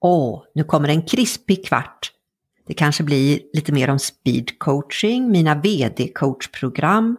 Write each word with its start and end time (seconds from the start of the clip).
Åh, 0.00 0.42
nu 0.54 0.64
kommer 0.64 0.88
en 0.88 1.02
krispig 1.02 1.66
kvart. 1.66 2.12
Det 2.66 2.74
kanske 2.74 3.02
blir 3.02 3.40
lite 3.52 3.72
mer 3.72 3.90
om 3.90 3.98
speed 3.98 4.58
coaching, 4.58 5.30
mina 5.30 5.54
vd-coachprogram 5.54 7.16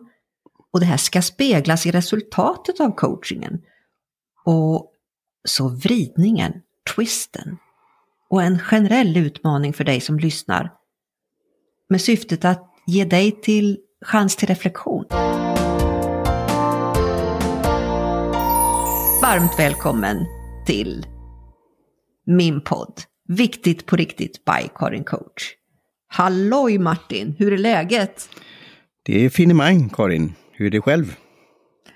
och 0.74 0.80
det 0.80 0.86
här 0.86 0.98
ska 0.98 1.22
speglas 1.22 1.86
i 1.86 1.92
resultatet 1.92 2.80
av 2.80 2.96
coachingen. 2.96 3.62
Och 4.46 4.92
så 5.48 5.70
vridningen, 5.70 6.54
twisten 6.96 7.58
och 8.30 8.44
en 8.44 8.60
generell 8.60 9.18
utmaning 9.18 9.74
för 9.74 9.84
dig 9.84 10.02
som 10.02 10.20
lyssnar 10.20 10.74
med 11.90 12.02
syftet 12.02 12.46
att 12.46 12.74
ge 12.88 13.06
dig 13.06 13.42
till 13.42 13.80
chans 14.06 14.36
till 14.36 14.48
reflektion. 14.48 15.06
Varmt 19.22 19.60
välkommen 19.60 20.26
till 20.66 21.06
min 22.26 22.62
podd 22.62 23.04
Viktigt 23.28 23.86
på 23.86 23.96
riktigt 23.96 24.46
by 24.46 24.70
Karin 24.76 25.04
Coach. 25.04 25.54
Halloj 26.08 26.78
Martin, 26.78 27.36
hur 27.40 27.54
är 27.54 27.58
läget? 27.58 28.30
Det 29.04 29.26
är 29.26 29.30
finemang 29.30 29.90
Karin, 29.90 30.34
hur 30.52 30.66
är 30.66 30.70
det 30.70 30.82
själv? 30.82 31.16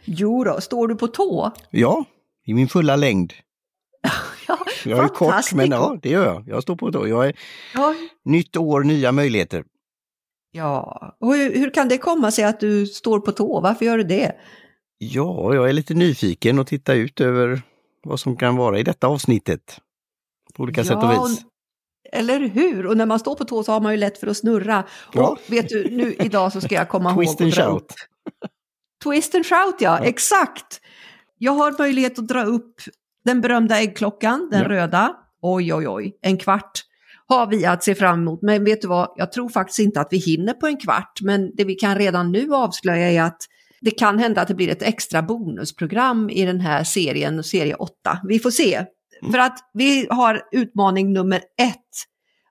Jo 0.05 0.43
då, 0.43 0.61
står 0.61 0.87
du 0.87 0.95
på 0.95 1.07
tå? 1.07 1.51
Ja, 1.71 2.05
i 2.45 2.53
min 2.53 2.67
fulla 2.67 2.95
längd. 2.95 3.33
ja, 4.47 4.57
jag 4.85 5.03
är 5.03 5.07
kort, 5.07 5.53
men 5.53 5.71
ja, 5.71 5.97
det 6.01 6.09
gör 6.09 6.25
jag. 6.25 6.43
Jag 6.47 6.63
står 6.63 6.75
på 6.75 6.91
tå. 6.91 7.07
Jag 7.07 7.27
är... 7.27 7.35
Ja. 7.73 7.95
Nytt 8.25 8.57
år, 8.57 8.83
nya 8.83 9.11
möjligheter. 9.11 9.63
Ja, 10.51 11.15
och 11.19 11.35
hur, 11.35 11.55
hur, 11.55 11.69
kan 11.69 11.87
det 11.87 11.97
komma 11.97 12.31
sig 12.31 12.43
att 12.43 12.59
du 12.59 12.85
står 12.85 13.19
på 13.19 13.31
tå? 13.31 13.61
Varför 13.61 13.85
gör 13.85 13.97
du 13.97 14.03
det? 14.03 14.35
Ja, 14.97 15.55
jag 15.55 15.69
är 15.69 15.73
lite 15.73 15.93
nyfiken 15.93 16.59
och 16.59 16.67
tittar 16.67 16.95
ut 16.95 17.21
över 17.21 17.61
vad 18.03 18.19
som 18.19 18.35
kan 18.37 18.55
vara 18.55 18.79
i 18.79 18.83
detta 18.83 19.07
avsnittet. 19.07 19.81
På 20.55 20.63
olika 20.63 20.81
ja, 20.81 20.85
sätt 20.85 21.03
och 21.03 21.11
vis. 21.11 21.41
Eller 22.11 22.39
hur? 22.39 22.85
Och 22.85 22.97
när 22.97 23.05
man 23.05 23.19
står 23.19 23.35
på 23.35 23.45
tå 23.45 23.63
så 23.63 23.71
har 23.71 23.81
man 23.81 23.91
ju 23.91 23.97
lätt 23.97 24.17
för 24.17 24.27
att 24.27 24.37
snurra. 24.37 24.83
Ja. 25.13 25.27
Och 25.29 25.37
vet 25.47 25.69
du, 25.69 25.89
nu 25.91 26.15
idag 26.19 26.53
så 26.53 26.61
ska 26.61 26.75
jag 26.75 26.89
komma 26.89 27.11
ihåg... 27.11 27.25
Twist 27.25 27.41
and 27.41 27.53
shout. 27.53 27.93
Twist 29.03 29.35
and 29.35 29.45
shout, 29.45 29.75
ja, 29.79 29.99
ja, 29.99 30.05
exakt. 30.05 30.81
Jag 31.37 31.51
har 31.51 31.75
möjlighet 31.79 32.19
att 32.19 32.27
dra 32.27 32.43
upp 32.43 32.81
den 33.25 33.41
berömda 33.41 33.79
äggklockan, 33.79 34.47
den 34.51 34.61
ja. 34.61 34.69
röda. 34.69 35.15
Oj, 35.41 35.73
oj, 35.73 35.87
oj, 35.87 36.17
en 36.21 36.37
kvart 36.37 36.81
har 37.27 37.47
vi 37.47 37.65
att 37.65 37.83
se 37.83 37.95
fram 37.95 38.19
emot. 38.19 38.41
Men 38.41 38.63
vet 38.63 38.81
du 38.81 38.87
vad, 38.87 39.13
jag 39.15 39.31
tror 39.31 39.49
faktiskt 39.49 39.79
inte 39.79 40.01
att 40.01 40.07
vi 40.11 40.17
hinner 40.17 40.53
på 40.53 40.67
en 40.67 40.77
kvart. 40.77 41.19
Men 41.21 41.55
det 41.55 41.63
vi 41.63 41.75
kan 41.75 41.95
redan 41.97 42.31
nu 42.31 42.53
avslöja 42.53 43.11
är 43.11 43.21
att 43.21 43.37
det 43.81 43.91
kan 43.91 44.19
hända 44.19 44.41
att 44.41 44.47
det 44.47 44.55
blir 44.55 44.69
ett 44.69 44.81
extra 44.81 45.21
bonusprogram 45.21 46.29
i 46.29 46.45
den 46.45 46.59
här 46.59 46.83
serien, 46.83 47.43
serie 47.43 47.75
8. 47.75 48.19
Vi 48.27 48.39
får 48.39 48.51
se. 48.51 48.85
För 49.31 49.37
att 49.37 49.59
vi 49.73 50.07
har 50.09 50.41
utmaning 50.51 51.13
nummer 51.13 51.41
ett. 51.57 51.79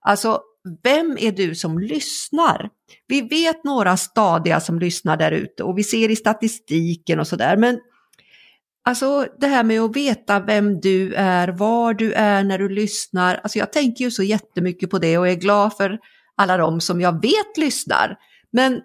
Alltså, 0.00 0.40
vem 0.82 1.16
är 1.20 1.32
du 1.32 1.54
som 1.54 1.78
lyssnar? 1.78 2.70
Vi 3.06 3.20
vet 3.20 3.64
några 3.64 3.96
stadiga 3.96 4.60
som 4.60 4.78
lyssnar 4.78 5.16
där 5.16 5.32
ute 5.32 5.62
och 5.62 5.78
vi 5.78 5.84
ser 5.84 6.10
i 6.10 6.16
statistiken 6.16 7.20
och 7.20 7.26
sådär. 7.26 7.56
Men 7.56 7.78
alltså 8.84 9.26
det 9.40 9.46
här 9.46 9.64
med 9.64 9.80
att 9.80 9.96
veta 9.96 10.40
vem 10.40 10.80
du 10.80 11.14
är, 11.14 11.48
var 11.48 11.94
du 11.94 12.12
är 12.12 12.44
när 12.44 12.58
du 12.58 12.68
lyssnar. 12.68 13.34
Alltså 13.34 13.58
jag 13.58 13.72
tänker 13.72 14.04
ju 14.04 14.10
så 14.10 14.22
jättemycket 14.22 14.90
på 14.90 14.98
det 14.98 15.18
och 15.18 15.28
är 15.28 15.34
glad 15.34 15.76
för 15.76 15.98
alla 16.36 16.56
de 16.56 16.80
som 16.80 17.00
jag 17.00 17.22
vet 17.22 17.56
lyssnar. 17.56 18.16
Men 18.52 18.80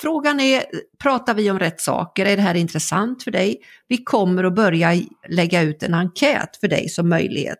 Frågan 0.00 0.40
är, 0.40 0.64
pratar 0.98 1.34
vi 1.34 1.50
om 1.50 1.58
rätt 1.58 1.80
saker? 1.80 2.26
Är 2.26 2.36
det 2.36 2.42
här 2.42 2.54
intressant 2.54 3.22
för 3.22 3.30
dig? 3.30 3.60
Vi 3.88 4.04
kommer 4.04 4.44
att 4.44 4.54
börja 4.54 5.02
lägga 5.28 5.62
ut 5.62 5.82
en 5.82 5.94
enkät 5.94 6.56
för 6.56 6.68
dig 6.68 6.88
som 6.88 7.08
möjlighet 7.08 7.58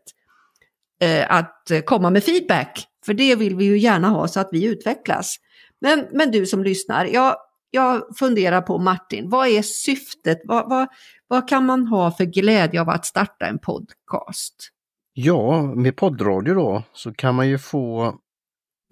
eh, 1.03 1.33
att 1.35 1.71
komma 1.85 2.11
med 2.11 2.25
feedback. 2.25 2.87
För 3.07 3.15
det 3.15 3.35
vill 3.35 3.57
vi 3.57 3.65
ju 3.65 3.79
gärna 3.79 4.09
ha 4.09 4.29
så 4.29 4.41
att 4.41 4.49
vi 4.53 4.65
utvecklas. 4.65 5.37
Men, 5.81 6.07
men 6.13 6.31
du 6.31 6.47
som 6.47 6.65
lyssnar, 6.65 7.05
jag, 7.05 7.37
jag 7.71 8.03
funderar 8.19 8.63
på 8.63 8.79
Martin, 8.79 9.29
vad 9.29 9.49
är 9.49 9.63
syftet? 9.63 10.41
Vad, 10.45 10.69
vad, 10.69 10.89
vad 11.29 11.49
kan 11.49 11.67
man 11.67 11.87
ha 11.87 12.13
för 12.13 12.25
glädje 12.25 12.81
av 12.81 12.89
att 12.89 13.07
starta 13.07 13.47
en 13.47 13.59
podcast? 13.59 14.71
Ja, 15.13 15.63
med 15.63 15.97
poddradio 15.97 16.55
då 16.55 16.83
så 16.93 17.15
kan 17.15 17.35
man 17.35 17.49
ju 17.49 17.59
få 17.59 18.15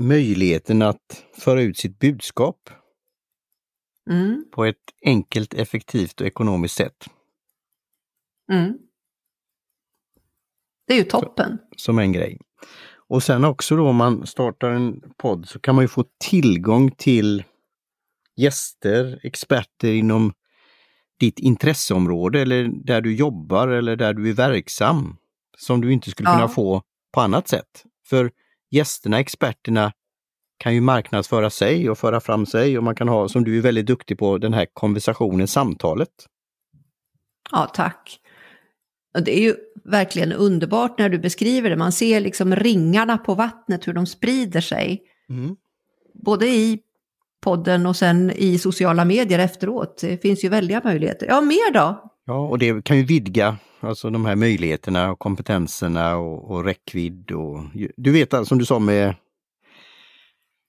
möjligheten 0.02 0.82
att 0.82 1.24
föra 1.38 1.62
ut 1.62 1.78
sitt 1.78 1.98
budskap 1.98 2.70
mm. 4.08 4.44
på 4.52 4.64
ett 4.64 4.76
enkelt, 5.04 5.54
effektivt 5.54 6.20
och 6.20 6.26
ekonomiskt 6.26 6.74
sätt. 6.74 7.06
Mm. 8.52 8.78
Det 10.86 10.94
är 10.94 10.98
ju 10.98 11.04
toppen. 11.04 11.58
Så, 11.76 11.78
som 11.78 11.98
en 11.98 12.12
grej. 12.12 12.38
Och 13.08 13.22
sen 13.22 13.44
också 13.44 13.76
då 13.76 13.88
om 13.88 13.96
man 13.96 14.26
startar 14.26 14.70
en 14.70 15.02
podd 15.16 15.48
så 15.48 15.58
kan 15.58 15.74
man 15.74 15.84
ju 15.84 15.88
få 15.88 16.04
tillgång 16.18 16.90
till 16.90 17.44
gäster, 18.36 19.20
experter 19.22 19.92
inom 19.92 20.32
ditt 21.20 21.38
intresseområde 21.38 22.40
eller 22.40 22.70
där 22.84 23.00
du 23.00 23.14
jobbar 23.14 23.68
eller 23.68 23.96
där 23.96 24.14
du 24.14 24.28
är 24.28 24.32
verksam 24.32 25.16
som 25.58 25.80
du 25.80 25.92
inte 25.92 26.10
skulle 26.10 26.28
ja. 26.28 26.34
kunna 26.34 26.48
få 26.48 26.82
på 27.12 27.20
annat 27.20 27.48
sätt. 27.48 27.84
För 28.06 28.30
gästerna, 28.70 29.20
experterna 29.20 29.92
kan 30.58 30.74
ju 30.74 30.80
marknadsföra 30.80 31.50
sig 31.50 31.90
och 31.90 31.98
föra 31.98 32.20
fram 32.20 32.46
sig 32.46 32.78
och 32.78 32.84
man 32.84 32.94
kan 32.94 33.08
ha, 33.08 33.28
som 33.28 33.44
du 33.44 33.58
är 33.58 33.62
väldigt 33.62 33.86
duktig 33.86 34.18
på, 34.18 34.38
den 34.38 34.54
här 34.54 34.66
konversationen, 34.72 35.48
samtalet. 35.48 36.08
Ja, 37.50 37.70
tack. 37.74 38.20
Det 39.24 39.38
är 39.38 39.42
ju 39.42 39.54
verkligen 39.84 40.32
underbart 40.32 40.98
när 40.98 41.08
du 41.08 41.18
beskriver 41.18 41.70
det. 41.70 41.76
Man 41.76 41.92
ser 41.92 42.20
liksom 42.20 42.56
ringarna 42.56 43.18
på 43.18 43.34
vattnet, 43.34 43.88
hur 43.88 43.92
de 43.92 44.06
sprider 44.06 44.60
sig. 44.60 45.02
Mm. 45.28 45.56
Både 46.14 46.46
i 46.48 46.78
podden 47.40 47.86
och 47.86 47.96
sen 47.96 48.30
i 48.30 48.58
sociala 48.58 49.04
medier 49.04 49.38
efteråt. 49.38 49.98
Det 50.00 50.22
finns 50.22 50.44
ju 50.44 50.48
väldiga 50.48 50.80
möjligheter. 50.84 51.26
Ja, 51.26 51.40
mer 51.40 51.72
då? 51.72 52.10
Ja, 52.26 52.48
och 52.48 52.58
det 52.58 52.84
kan 52.84 52.96
ju 52.96 53.02
vidga 53.02 53.56
alltså 53.80 54.10
de 54.10 54.26
här 54.26 54.36
möjligheterna 54.36 55.10
och 55.10 55.18
kompetenserna 55.18 56.16
och, 56.16 56.50
och 56.50 56.64
räckvidd. 56.64 57.30
Och, 57.30 57.60
du 57.96 58.12
vet, 58.12 58.46
som 58.46 58.58
du 58.58 58.64
sa 58.64 58.78
med 58.78 59.14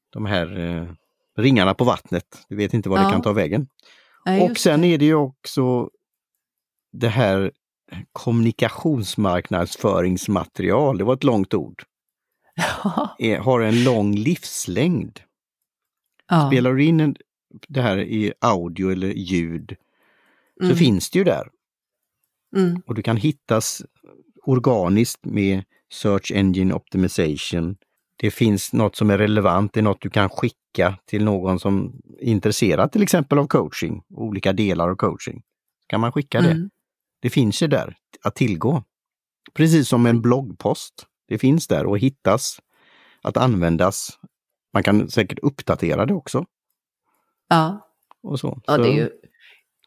de 0.09 0.25
här 0.25 0.59
eh, 0.59 0.87
ringarna 1.37 1.73
på 1.73 1.83
vattnet. 1.83 2.45
Du 2.49 2.55
vet 2.55 2.73
inte 2.73 2.89
var 2.89 2.97
ja. 2.97 3.03
det 3.03 3.11
kan 3.11 3.21
ta 3.21 3.33
vägen. 3.33 3.67
Ja, 4.25 4.43
och 4.43 4.57
sen 4.57 4.83
är 4.83 4.97
det 4.97 5.05
ju 5.05 5.15
också 5.15 5.89
det 6.91 7.09
här 7.09 7.51
kommunikationsmarknadsföringsmaterial, 8.11 10.97
det 10.97 11.03
var 11.03 11.13
ett 11.13 11.23
långt 11.23 11.53
ord. 11.53 11.83
Ja. 12.83 13.15
Är, 13.19 13.37
har 13.37 13.61
en 13.61 13.83
lång 13.83 14.15
livslängd. 14.15 15.19
Spelar 16.47 16.73
du 16.73 16.83
in 16.83 16.99
en, 16.99 17.15
det 17.67 17.81
här 17.81 17.97
i 17.97 18.33
audio 18.39 18.91
eller 18.91 19.07
ljud 19.07 19.75
mm. 20.61 20.71
så 20.71 20.77
finns 20.77 21.09
det 21.09 21.19
ju 21.19 21.25
där. 21.25 21.49
Mm. 22.55 22.81
Och 22.85 22.95
du 22.95 23.01
kan 23.01 23.17
hittas 23.17 23.81
organiskt 24.43 25.25
med 25.25 25.63
Search 25.91 26.31
Engine 26.31 26.73
Optimization 26.73 27.77
det 28.21 28.31
finns 28.31 28.73
något 28.73 28.95
som 28.95 29.09
är 29.09 29.17
relevant, 29.17 29.73
det 29.73 29.79
är 29.79 29.81
något 29.81 30.01
du 30.01 30.09
kan 30.09 30.29
skicka 30.29 30.97
till 31.05 31.23
någon 31.23 31.59
som 31.59 32.01
är 32.19 32.25
intresserad 32.25 32.91
till 32.91 33.03
exempel 33.03 33.37
av 33.39 33.47
coaching, 33.47 34.03
olika 34.09 34.53
delar 34.53 34.89
av 34.89 34.95
coaching. 34.95 35.41
Kan 35.87 36.01
man 36.01 36.11
skicka 36.11 36.41
det? 36.41 36.51
Mm. 36.51 36.69
Det 37.21 37.29
finns 37.29 37.63
ju 37.63 37.67
där 37.67 37.95
att 38.23 38.35
tillgå. 38.35 38.83
Precis 39.53 39.87
som 39.87 40.05
en 40.05 40.21
bloggpost. 40.21 41.05
Det 41.27 41.37
finns 41.37 41.67
där 41.67 41.85
och 41.85 41.99
hittas, 41.99 42.59
att 43.21 43.37
användas. 43.37 44.19
Man 44.73 44.83
kan 44.83 45.09
säkert 45.09 45.39
uppdatera 45.39 46.05
det 46.05 46.13
också. 46.13 46.45
Ja. 47.49 47.89
Och 48.23 48.39
så. 48.39 48.61
Ja, 48.65 48.77
det 48.77 48.87
är 48.87 48.93
ju... 48.93 49.09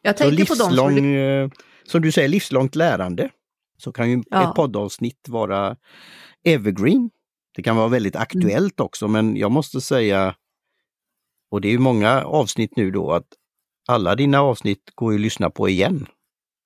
Jag 0.01 0.17
tänker 0.17 0.37
livslång, 0.37 0.69
på 0.69 0.75
de 0.75 0.95
som... 0.95 1.15
Eh, 1.15 1.49
som 1.83 2.01
du 2.01 2.11
säger, 2.11 2.27
livslångt 2.27 2.75
lärande. 2.75 3.29
Så 3.77 3.91
kan 3.91 4.11
ju 4.11 4.23
ja. 4.29 4.49
ett 4.49 4.55
poddavsnitt 4.55 5.29
vara 5.29 5.77
evergreen. 6.43 7.09
Det 7.55 7.63
kan 7.63 7.75
vara 7.75 7.87
väldigt 7.87 8.15
mm. 8.15 8.21
aktuellt 8.21 8.79
också, 8.79 9.07
men 9.07 9.35
jag 9.35 9.51
måste 9.51 9.81
säga, 9.81 10.35
och 11.51 11.61
det 11.61 11.67
är 11.73 11.77
många 11.77 12.23
avsnitt 12.23 12.75
nu 12.75 12.91
då, 12.91 13.11
att 13.11 13.27
alla 13.87 14.15
dina 14.15 14.41
avsnitt 14.41 14.91
går 14.95 15.11
ju 15.11 15.17
att 15.17 15.21
lyssna 15.21 15.49
på 15.49 15.69
igen. 15.69 16.07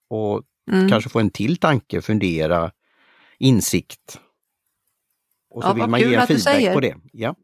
Och 0.09 0.43
mm. 0.71 0.89
kanske 0.89 1.09
få 1.09 1.19
en 1.19 1.29
till 1.29 1.57
tanke, 1.57 2.01
fundera, 2.01 2.71
insikt. 3.39 4.19
Och 5.49 5.63
så 5.63 5.69
ja, 5.69 5.73
vill 5.73 5.87
man 5.87 5.99
ge 5.99 6.21
feedback 6.21 6.73
på 6.73 6.79
det. 6.79 6.95
Ja. 7.13 7.35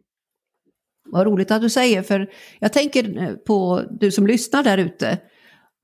Vad 1.05 1.27
roligt 1.27 1.51
att 1.51 1.61
du 1.61 1.69
säger, 1.69 2.01
för 2.01 2.31
jag 2.59 2.73
tänker 2.73 3.17
eh, 3.17 3.33
på 3.33 3.83
du 3.99 4.11
som 4.11 4.27
lyssnar 4.27 4.63
där 4.63 4.77
ute. 4.77 5.21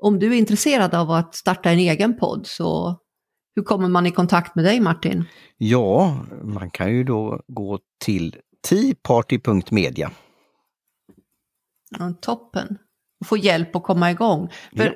Om 0.04 0.20
du 0.20 0.34
är 0.34 0.38
intresserad 0.38 0.96
av 0.96 1.12
att 1.12 1.36
starta 1.36 1.72
en 1.72 1.80
egen 1.80 2.18
podd 2.18 2.48
så 2.48 3.00
hur 3.60 3.64
kommer 3.64 3.88
man 3.88 4.06
i 4.06 4.12
kontakt 4.12 4.56
med 4.56 4.66
dig 4.66 4.80
Martin? 4.80 5.26
Ja, 5.58 6.16
man 6.44 6.70
kan 6.70 6.92
ju 6.92 7.04
då 7.04 7.42
gå 7.48 7.80
till 8.06 8.36
teaparty.media. 8.70 10.12
Ja, 12.00 12.14
toppen! 12.22 12.78
Få 13.26 13.38
hjälp 13.38 13.76
att 13.76 13.84
komma 13.84 14.12
igång. 14.12 14.50
För 14.78 14.86
ja. 14.86 14.92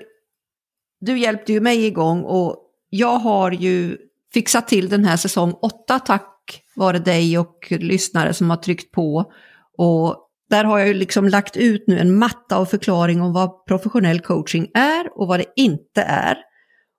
Du 0.99 1.19
hjälpte 1.19 1.53
ju 1.53 1.61
mig 1.61 1.85
igång 1.85 2.23
och 2.23 2.57
jag 2.89 3.19
har 3.19 3.51
ju 3.51 3.97
fixat 4.33 4.67
till 4.67 4.89
den 4.89 5.05
här 5.05 5.17
säsong 5.17 5.53
8 5.61 5.99
tack 5.99 6.63
vare 6.75 6.99
dig 6.99 7.37
och 7.37 7.67
lyssnare 7.69 8.33
som 8.33 8.49
har 8.49 8.57
tryckt 8.57 8.91
på. 8.91 9.31
Och 9.77 10.29
där 10.49 10.63
har 10.63 10.79
jag 10.79 10.87
ju 10.87 10.93
liksom 10.93 11.27
lagt 11.27 11.57
ut 11.57 11.83
nu 11.87 11.99
en 11.99 12.17
matta 12.17 12.57
av 12.57 12.65
förklaring 12.65 13.21
om 13.21 13.33
vad 13.33 13.65
professionell 13.65 14.19
coaching 14.19 14.67
är 14.73 15.19
och 15.19 15.27
vad 15.27 15.39
det 15.39 15.53
inte 15.55 16.01
är. 16.01 16.52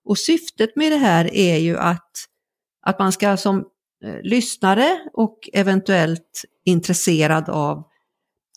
Och 0.05 0.19
syftet 0.19 0.77
med 0.77 0.93
det 0.93 0.99
här 0.99 1.35
är 1.35 1.57
ju 1.57 1.79
att, 1.79 2.11
att 2.83 2.99
man 2.99 3.13
ska 3.13 3.37
som 3.37 3.65
eh, 4.05 4.23
lyssnare 4.23 5.01
och 5.13 5.51
eventuellt 5.53 6.43
intresserad 6.65 7.49
av 7.49 7.85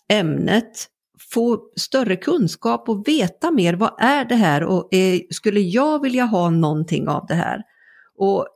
ämnet 0.09 0.87
få 1.33 1.59
större 1.75 2.15
kunskap 2.15 2.89
och 2.89 3.07
veta 3.07 3.51
mer. 3.51 3.73
Vad 3.73 3.95
är 3.99 4.25
det 4.25 4.35
här 4.35 4.63
och 4.63 4.87
är, 4.91 5.21
skulle 5.29 5.59
jag 5.59 6.01
vilja 6.01 6.25
ha 6.25 6.49
någonting 6.49 7.07
av 7.07 7.25
det 7.27 7.35
här? 7.35 7.63
Och 8.17 8.47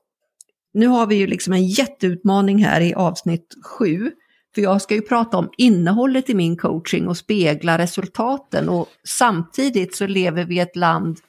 nu 0.73 0.87
har 0.87 1.07
vi 1.07 1.15
ju 1.15 1.27
liksom 1.27 1.53
en 1.53 1.67
jätteutmaning 1.67 2.63
här 2.63 2.81
i 2.81 2.93
avsnitt 2.93 3.55
sju. 3.63 4.11
För 4.55 4.61
jag 4.61 4.81
ska 4.81 4.95
ju 4.95 5.01
prata 5.01 5.37
om 5.37 5.49
innehållet 5.57 6.29
i 6.29 6.33
min 6.33 6.57
coaching 6.57 7.07
och 7.07 7.17
spegla 7.17 7.77
resultaten 7.77 8.69
och 8.69 8.87
samtidigt 9.03 9.95
så 9.95 10.07
lever 10.07 10.45
vi 10.45 10.55
i 10.55 10.59
ett 10.59 10.75
land 10.75 11.19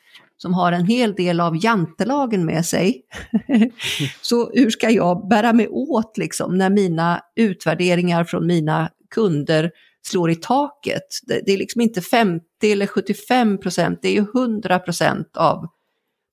som 0.43 0.55
har 0.55 0.73
en 0.73 0.87
hel 0.87 1.15
del 1.15 1.41
av 1.41 1.65
jantelagen 1.65 2.45
med 2.45 2.67
sig. 2.67 3.03
så 4.21 4.51
hur 4.55 4.71
ska 4.71 4.91
jag 4.91 5.29
bära 5.29 5.53
mig 5.53 5.69
åt 5.69 6.19
liksom 6.19 6.59
när 6.59 6.71
mina 6.71 7.21
utvärderingar 7.37 8.25
från 8.25 8.47
mina 8.47 8.91
kunder 9.11 9.71
slår 10.07 10.31
i 10.31 10.37
taket? 10.37 11.03
Det, 11.27 11.53
är 11.53 11.57
liksom 11.57 11.81
inte 11.81 12.01
50 12.01 12.45
eller 12.63 12.87
75 12.87 13.59
procent, 13.59 13.99
det 14.03 14.09
är 14.09 14.13
ju 14.13 14.27
100 14.35 14.79
procent 14.79 15.37
av 15.37 15.67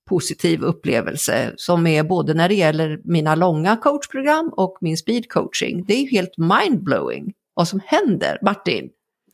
positiv 0.08 0.62
upplevelse 0.62 1.52
som 1.56 1.86
är 1.86 2.02
både 2.02 2.34
när 2.34 2.48
det 2.48 2.54
gäller 2.54 3.00
mina 3.04 3.34
långa 3.34 3.76
coachprogram 3.76 4.52
och 4.56 4.78
min 4.80 4.96
speed 4.96 5.28
coaching. 5.28 5.84
Det 5.84 5.94
är 5.94 6.00
ju 6.00 6.10
helt 6.10 6.34
mindblowing 6.36 7.32
vad 7.54 7.68
som 7.68 7.80
händer, 7.86 8.38
Martin. 8.42 8.90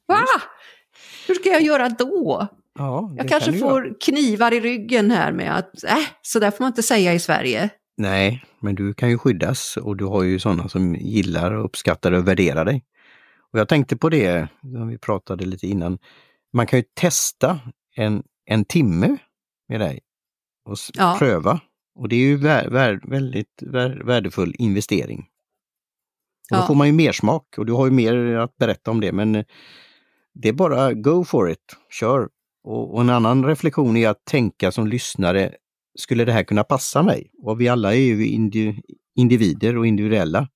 Va? 0.07 0.25
Hur 1.29 1.35
ska 1.35 1.49
jag 1.49 1.63
göra 1.63 1.89
då? 1.89 2.49
Ja, 2.79 3.13
jag 3.17 3.29
kanske 3.29 3.51
kan 3.51 3.61
får 3.61 3.87
göra. 3.87 3.95
knivar 4.05 4.55
i 4.55 4.61
ryggen 4.61 5.11
här 5.11 5.33
med 5.33 5.57
att, 5.57 5.85
äh, 5.85 5.97
så 6.23 6.39
där 6.39 6.51
får 6.51 6.65
man 6.65 6.71
inte 6.71 6.83
säga 6.83 7.15
i 7.15 7.19
Sverige. 7.19 7.71
Nej, 7.97 8.45
men 8.61 8.75
du 8.75 8.95
kan 8.95 9.11
ju 9.11 9.19
skyddas 9.19 9.77
och 9.77 9.97
du 9.97 10.05
har 10.05 10.23
ju 10.23 10.39
sådana 10.39 10.69
som 10.69 10.95
gillar, 10.95 11.55
uppskattar 11.55 12.13
och 12.13 12.29
värderar 12.29 12.65
dig. 12.65 12.85
Och 13.53 13.59
jag 13.59 13.69
tänkte 13.69 13.97
på 13.97 14.09
det, 14.09 14.49
när 14.61 14.85
vi 14.85 14.99
pratade 14.99 15.45
lite 15.45 15.67
innan, 15.67 15.99
man 16.53 16.67
kan 16.67 16.79
ju 16.79 16.85
testa 16.95 17.61
en, 17.97 18.23
en 18.45 18.65
timme 18.65 19.17
med 19.69 19.81
dig 19.81 20.01
och 20.65 20.77
ja. 20.95 21.17
pröva. 21.19 21.61
Och 21.99 22.09
det 22.09 22.17
är 22.17 22.21
ju 22.21 22.37
vär, 22.37 22.69
vär, 22.69 23.01
väldigt 23.03 23.63
vär, 23.63 24.03
värdefull 24.05 24.55
investering. 24.59 25.19
Och 26.51 26.57
ja. 26.57 26.61
Då 26.61 26.67
får 26.67 26.75
man 26.75 26.87
ju 26.87 26.93
mer 26.93 27.13
smak 27.13 27.55
och 27.59 27.67
du 27.67 27.73
har 27.73 27.87
ju 27.87 27.93
mer 27.93 28.37
att 28.37 28.57
berätta 28.57 28.91
om 28.91 29.01
det 29.01 29.13
men 29.13 29.45
det 30.35 30.49
är 30.49 30.53
bara 30.53 30.93
go 30.93 31.25
for 31.25 31.51
it, 31.51 31.77
kör! 31.91 32.29
Och, 32.67 32.95
och 32.95 33.01
en 33.01 33.11
annan 33.11 33.45
reflektion 33.45 33.97
är 33.97 34.09
att 34.09 34.25
tänka 34.25 34.73
som 34.73 34.87
lyssnare, 34.87 35.55
skulle 35.99 36.25
det 36.25 36.33
här 36.33 36.43
kunna 36.43 36.65
passa 36.65 37.03
mig? 37.03 37.31
Och 37.43 37.61
vi 37.61 37.69
alla 37.69 37.95
är 37.95 37.99
ju 37.99 38.27
indi, 38.27 38.83
individer 39.15 39.79
och 39.79 39.87
individuella. 39.87 40.49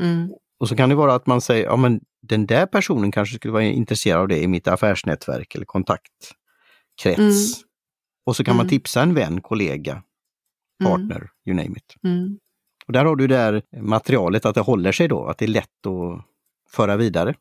Mm. 0.00 0.30
Och 0.58 0.68
så 0.68 0.76
kan 0.76 0.88
det 0.88 0.94
vara 0.94 1.14
att 1.14 1.26
man 1.26 1.40
säger, 1.40 1.64
ja 1.64 1.76
men 1.76 2.00
den 2.22 2.46
där 2.46 2.66
personen 2.66 3.12
kanske 3.12 3.36
skulle 3.36 3.52
vara 3.52 3.62
intresserad 3.62 4.20
av 4.20 4.28
det 4.28 4.42
i 4.42 4.48
mitt 4.48 4.68
affärsnätverk 4.68 5.54
eller 5.54 5.64
kontaktkrets. 5.64 7.18
Mm. 7.18 7.32
Och 8.26 8.36
så 8.36 8.44
kan 8.44 8.52
mm. 8.52 8.56
man 8.56 8.68
tipsa 8.68 9.02
en 9.02 9.14
vän, 9.14 9.40
kollega, 9.40 9.92
mm. 9.92 10.92
partner, 10.92 11.30
you 11.46 11.56
name 11.56 11.76
it. 11.76 11.96
Mm. 12.04 12.38
Och 12.86 12.92
där 12.92 13.04
har 13.04 13.16
du 13.16 13.26
det 13.26 13.36
där 13.36 13.62
materialet 13.80 14.44
att 14.44 14.54
det 14.54 14.60
håller 14.60 14.92
sig 14.92 15.08
då, 15.08 15.26
att 15.26 15.38
det 15.38 15.44
är 15.44 15.48
lätt 15.48 15.86
att 15.86 16.24
föra 16.70 16.96
vidare. 16.96 17.34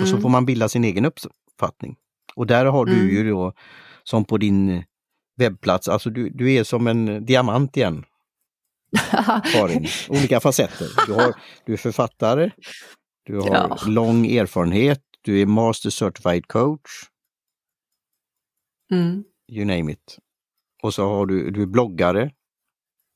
Och 0.00 0.08
så 0.08 0.14
mm. 0.14 0.22
får 0.22 0.28
man 0.28 0.46
bilda 0.46 0.68
sin 0.68 0.84
egen 0.84 1.04
uppfattning. 1.04 1.96
Och 2.36 2.46
där 2.46 2.64
har 2.64 2.86
du 2.86 2.92
mm. 2.92 3.08
ju 3.08 3.30
då, 3.30 3.52
som 4.02 4.24
på 4.24 4.38
din 4.38 4.84
webbplats, 5.36 5.88
alltså 5.88 6.10
du, 6.10 6.30
du 6.30 6.52
är 6.52 6.64
som 6.64 6.86
en 6.86 7.24
diamant 7.24 7.76
igen. 7.76 8.04
Karin, 9.52 9.86
olika 10.08 10.40
facetter. 10.40 10.88
Du, 11.06 11.12
har, 11.12 11.34
du 11.64 11.72
är 11.72 11.76
författare, 11.76 12.50
du 13.24 13.36
har 13.36 13.54
ja. 13.54 13.78
lång 13.86 14.26
erfarenhet, 14.26 15.02
du 15.22 15.40
är 15.40 15.46
master 15.46 15.90
certified 15.90 16.46
coach. 16.46 16.90
Mm 18.92 19.24
you 19.48 19.64
name 19.64 19.92
it. 19.92 20.18
Och 20.82 20.94
så 20.94 21.08
har 21.08 21.26
du, 21.26 21.50
du 21.50 21.62
är 21.62 21.66
bloggare, 21.66 22.20
mm. 22.20 22.32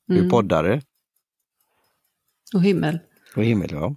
du 0.06 0.14
är 0.14 0.18
mm. 0.18 0.30
poddare. 0.30 0.82
Och 2.54 2.62
himmel. 2.62 2.98
Och 3.36 3.44
himmel, 3.44 3.68
ja. 3.72 3.96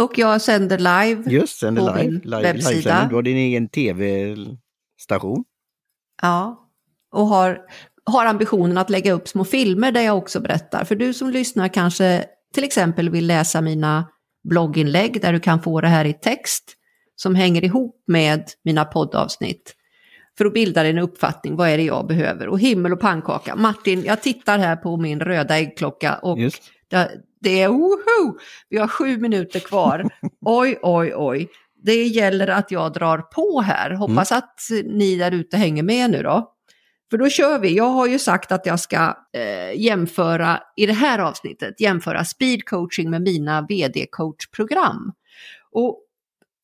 Och 0.00 0.18
jag 0.18 0.42
sänder 0.42 0.78
live 0.78 1.30
Just, 1.30 1.58
sänder 1.58 1.82
på 1.82 1.98
live, 1.98 2.10
min 2.10 2.20
live, 2.20 2.42
webbsida. 2.42 3.06
Du 3.08 3.14
har 3.14 3.22
din 3.22 3.36
egen 3.36 3.68
tv-station. 3.68 5.44
Ja, 6.22 6.68
och 7.12 7.26
har, 7.26 7.58
har 8.04 8.26
ambitionen 8.26 8.78
att 8.78 8.90
lägga 8.90 9.12
upp 9.12 9.28
små 9.28 9.44
filmer 9.44 9.92
där 9.92 10.00
jag 10.00 10.18
också 10.18 10.40
berättar. 10.40 10.84
För 10.84 10.96
du 10.96 11.14
som 11.14 11.30
lyssnar 11.30 11.68
kanske 11.68 12.24
till 12.54 12.64
exempel 12.64 13.10
vill 13.10 13.26
läsa 13.26 13.60
mina 13.60 14.08
blogginlägg 14.48 15.20
där 15.22 15.32
du 15.32 15.40
kan 15.40 15.62
få 15.62 15.80
det 15.80 15.88
här 15.88 16.04
i 16.04 16.12
text 16.12 16.76
som 17.16 17.34
hänger 17.34 17.64
ihop 17.64 18.04
med 18.06 18.44
mina 18.64 18.84
poddavsnitt 18.84 19.76
för 20.38 20.44
att 20.44 20.54
bilda 20.54 20.86
en 20.86 20.98
uppfattning, 20.98 21.56
vad 21.56 21.68
är 21.68 21.76
det 21.76 21.82
jag 21.82 22.06
behöver? 22.06 22.48
Och 22.48 22.60
himmel 22.60 22.92
och 22.92 23.00
pannkaka. 23.00 23.56
Martin, 23.56 24.04
jag 24.04 24.22
tittar 24.22 24.58
här 24.58 24.76
på 24.76 24.96
min 24.96 25.20
röda 25.20 25.58
äggklocka 25.58 26.14
och 26.14 26.38
det, 26.90 27.10
det 27.40 27.62
är 27.62 27.68
woho! 27.68 28.38
Vi 28.68 28.78
har 28.78 28.88
sju 28.88 29.18
minuter 29.18 29.60
kvar. 29.60 30.10
oj, 30.40 30.78
oj, 30.82 31.12
oj. 31.16 31.48
Det 31.84 32.04
gäller 32.04 32.48
att 32.48 32.70
jag 32.70 32.92
drar 32.92 33.18
på 33.18 33.60
här. 33.60 33.90
Hoppas 33.90 34.32
mm. 34.32 34.38
att 34.38 34.60
ni 34.84 35.16
där 35.16 35.32
ute 35.32 35.56
hänger 35.56 35.82
med 35.82 36.10
nu 36.10 36.22
då. 36.22 36.54
För 37.10 37.18
då 37.18 37.28
kör 37.28 37.58
vi. 37.58 37.76
Jag 37.76 37.88
har 37.88 38.06
ju 38.06 38.18
sagt 38.18 38.52
att 38.52 38.66
jag 38.66 38.80
ska 38.80 39.16
eh, 39.32 39.80
jämföra, 39.80 40.60
i 40.76 40.86
det 40.86 40.92
här 40.92 41.18
avsnittet, 41.18 41.80
jämföra 41.80 42.24
speed 42.24 42.64
coaching 42.64 43.10
med 43.10 43.22
mina 43.22 43.66
vd-coachprogram. 43.68 45.12
Och 45.72 46.00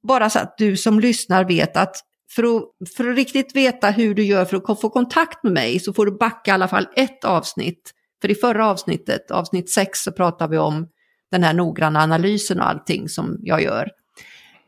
bara 0.03 0.31
så 0.31 0.39
att 0.39 0.59
du 0.59 0.77
som 0.77 1.01
lyssnar 1.01 1.45
vet 1.45 1.77
att 1.77 1.97
för 2.31 2.57
att, 2.57 2.95
för 2.97 3.11
att 3.11 3.17
riktigt 3.17 3.57
veta 3.57 3.91
hur 3.91 4.15
du 4.15 4.25
gör 4.25 4.45
för 4.45 4.73
att 4.73 4.81
få 4.81 4.91
kontakt 4.91 5.43
med 5.43 5.53
mig 5.53 5.81
så 5.81 5.93
får 5.93 6.07
du 6.07 6.13
backa 6.13 6.51
i 6.51 6.55
alla 6.55 6.69
fall 6.69 6.89
ett 6.97 7.25
avsnitt. 7.25 7.93
För 8.23 8.31
i 8.31 8.35
förra 8.35 8.67
avsnittet, 8.67 9.31
avsnitt 9.31 9.71
6, 9.71 10.03
så 10.03 10.13
pratade 10.13 10.51
vi 10.51 10.59
om 10.59 10.89
den 11.31 11.43
här 11.43 11.55
noggranna 11.55 12.01
analysen 12.01 12.61
och 12.61 12.69
allting 12.69 13.09
som 13.09 13.39
jag 13.43 13.63
gör. 13.63 13.91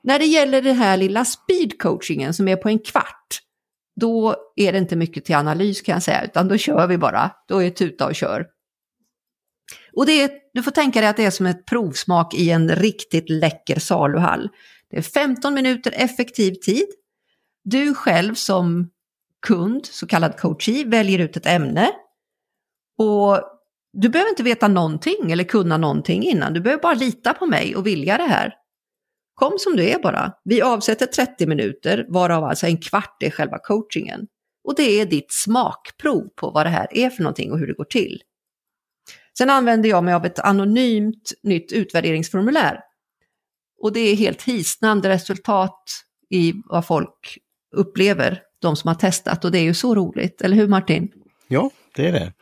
När 0.02 0.18
det 0.18 0.24
gäller 0.24 0.62
den 0.62 0.76
här 0.76 0.96
lilla 0.96 1.24
speedcoachingen 1.24 2.34
som 2.34 2.48
är 2.48 2.56
på 2.56 2.68
en 2.68 2.78
kvart, 2.78 3.40
då 4.00 4.36
är 4.56 4.72
det 4.72 4.78
inte 4.78 4.96
mycket 4.96 5.24
till 5.24 5.34
analys 5.34 5.80
kan 5.80 5.92
jag 5.92 6.02
säga, 6.02 6.24
utan 6.24 6.48
då 6.48 6.56
kör 6.56 6.86
vi 6.86 6.98
bara. 6.98 7.30
Då 7.48 7.62
är 7.62 7.70
tuta 7.70 8.06
och 8.06 8.14
kör. 8.14 8.46
Och 9.92 10.06
det 10.06 10.22
är, 10.22 10.30
du 10.54 10.62
får 10.62 10.70
tänka 10.70 11.00
dig 11.00 11.08
att 11.08 11.16
det 11.16 11.24
är 11.24 11.30
som 11.30 11.46
ett 11.46 11.66
provsmak 11.66 12.34
i 12.34 12.50
en 12.50 12.68
riktigt 12.68 13.30
läcker 13.30 13.78
saluhall. 13.78 14.48
Det 14.90 14.96
är 14.96 15.02
15 15.02 15.54
minuter 15.54 15.92
effektiv 15.96 16.54
tid 16.54 16.86
du 17.64 17.94
själv 17.94 18.34
som 18.34 18.90
kund, 19.46 19.86
så 19.86 20.06
kallad 20.06 20.36
coachee, 20.36 20.84
väljer 20.84 21.18
ut 21.18 21.36
ett 21.36 21.46
ämne. 21.46 21.90
Och 22.98 23.40
du 23.92 24.08
behöver 24.08 24.30
inte 24.30 24.42
veta 24.42 24.68
någonting 24.68 25.32
eller 25.32 25.44
kunna 25.44 25.76
någonting 25.76 26.22
innan. 26.22 26.52
Du 26.52 26.60
behöver 26.60 26.82
bara 26.82 26.94
lita 26.94 27.34
på 27.34 27.46
mig 27.46 27.76
och 27.76 27.86
vilja 27.86 28.16
det 28.16 28.26
här. 28.26 28.54
Kom 29.34 29.58
som 29.58 29.76
du 29.76 29.88
är 29.88 29.98
bara. 29.98 30.32
Vi 30.44 30.62
avsätter 30.62 31.06
30 31.06 31.46
minuter, 31.46 32.06
varav 32.08 32.44
alltså 32.44 32.66
en 32.66 32.78
kvart 32.78 33.22
är 33.22 33.30
själva 33.30 33.58
coachingen. 33.58 34.26
Och 34.64 34.74
det 34.76 35.00
är 35.00 35.06
ditt 35.06 35.32
smakprov 35.32 36.28
på 36.36 36.50
vad 36.50 36.66
det 36.66 36.70
här 36.70 36.86
är 36.90 37.10
för 37.10 37.22
någonting 37.22 37.52
och 37.52 37.58
hur 37.58 37.66
det 37.66 37.72
går 37.72 37.84
till. 37.84 38.22
Sen 39.38 39.50
använder 39.50 39.88
jag 39.88 40.04
mig 40.04 40.14
av 40.14 40.24
ett 40.26 40.38
anonymt 40.38 41.32
nytt 41.42 41.72
utvärderingsformulär. 41.72 42.80
Och 43.82 43.92
det 43.92 44.00
är 44.00 44.16
helt 44.16 44.42
hisnande 44.42 45.08
resultat 45.08 45.82
i 46.30 46.52
vad 46.64 46.86
folk 46.86 47.38
upplever, 47.76 48.42
de 48.58 48.76
som 48.76 48.88
har 48.88 48.94
testat. 48.94 49.44
Och 49.44 49.52
det 49.52 49.58
är 49.58 49.62
ju 49.62 49.74
så 49.74 49.94
roligt, 49.94 50.42
eller 50.42 50.56
hur 50.56 50.68
Martin? 50.68 51.12
Ja, 51.48 51.70
det 51.96 52.08
är 52.08 52.12
det. 52.12 52.32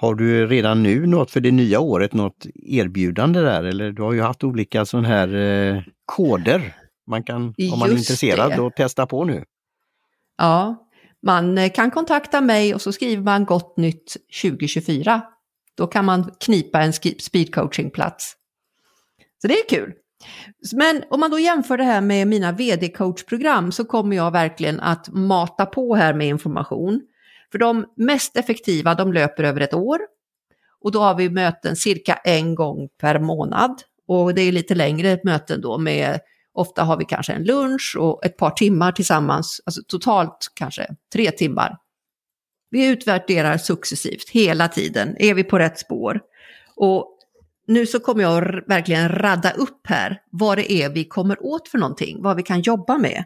Har 0.00 0.14
du 0.14 0.46
redan 0.46 0.82
nu 0.82 1.06
något 1.06 1.30
för 1.30 1.40
det 1.40 1.50
nya 1.50 1.80
året, 1.80 2.12
något 2.12 2.46
erbjudande 2.54 3.40
där? 3.40 3.64
Eller 3.64 3.92
du 3.92 4.02
har 4.02 4.12
ju 4.12 4.20
haft 4.20 4.44
olika 4.44 4.84
sådana 4.84 5.08
här 5.08 5.34
eh, 5.34 5.82
koder 6.04 6.74
man 7.06 7.22
kan, 7.22 7.54
om 7.72 7.78
man 7.78 7.90
är 7.90 7.96
intresserad, 7.96 8.50
det. 8.50 8.60
och 8.60 8.74
testa 8.74 9.06
på 9.06 9.24
nu. 9.24 9.44
Ja, 10.38 10.88
man 11.22 11.58
eh, 11.58 11.72
kan 11.72 11.90
kontakta 11.90 12.40
mig 12.40 12.74
och 12.74 12.82
så 12.82 12.92
skriver 12.92 13.22
man 13.22 13.44
gott 13.44 13.76
nytt 13.76 14.16
2024. 14.42 15.22
Då 15.74 15.86
kan 15.86 16.04
man 16.04 16.30
knipa 16.40 16.82
en 16.82 16.92
speedcoachingplats. 17.18 18.34
Så 19.42 19.48
det 19.48 19.54
är 19.54 19.68
kul. 19.68 19.92
Men 20.72 21.02
om 21.10 21.20
man 21.20 21.30
då 21.30 21.38
jämför 21.38 21.76
det 21.76 21.84
här 21.84 22.00
med 22.00 22.26
mina 22.26 22.52
vd-coachprogram 22.52 23.70
så 23.70 23.84
kommer 23.84 24.16
jag 24.16 24.30
verkligen 24.30 24.80
att 24.80 25.08
mata 25.08 25.66
på 25.66 25.94
här 25.94 26.14
med 26.14 26.28
information. 26.28 27.00
För 27.52 27.58
de 27.58 27.86
mest 27.96 28.36
effektiva 28.36 28.94
de 28.94 29.12
löper 29.12 29.44
över 29.44 29.60
ett 29.60 29.74
år 29.74 29.98
Och 30.80 30.92
då 30.92 31.00
har 31.00 31.14
vi 31.14 31.30
möten 31.30 31.76
cirka 31.76 32.14
en 32.14 32.54
gång 32.54 32.88
per 33.00 33.18
månad. 33.18 33.82
Och 34.06 34.34
det 34.34 34.42
är 34.42 34.52
lite 34.52 34.74
längre 34.74 35.20
möten 35.24 35.60
då 35.60 35.78
med, 35.78 36.20
ofta 36.52 36.82
har 36.82 36.96
vi 36.96 37.04
kanske 37.04 37.32
en 37.32 37.44
lunch 37.44 37.96
och 37.98 38.24
ett 38.24 38.36
par 38.36 38.50
timmar 38.50 38.92
tillsammans, 38.92 39.60
alltså 39.66 39.82
totalt 39.88 40.52
kanske 40.54 40.86
tre 41.12 41.30
timmar. 41.30 41.78
Vi 42.70 42.86
utvärderar 42.86 43.56
successivt 43.56 44.28
hela 44.30 44.68
tiden, 44.68 45.16
är 45.18 45.34
vi 45.34 45.44
på 45.44 45.58
rätt 45.58 45.78
spår? 45.78 46.20
Och 46.76 47.18
nu 47.66 47.86
så 47.86 48.00
kommer 48.00 48.22
jag 48.22 48.62
verkligen 48.66 49.08
radda 49.08 49.50
upp 49.50 49.86
här 49.86 50.22
vad 50.30 50.58
det 50.58 50.72
är 50.72 50.88
vi 50.88 51.04
kommer 51.04 51.46
åt 51.46 51.68
för 51.68 51.78
någonting, 51.78 52.22
vad 52.22 52.36
vi 52.36 52.42
kan 52.42 52.60
jobba 52.60 52.98
med. 52.98 53.24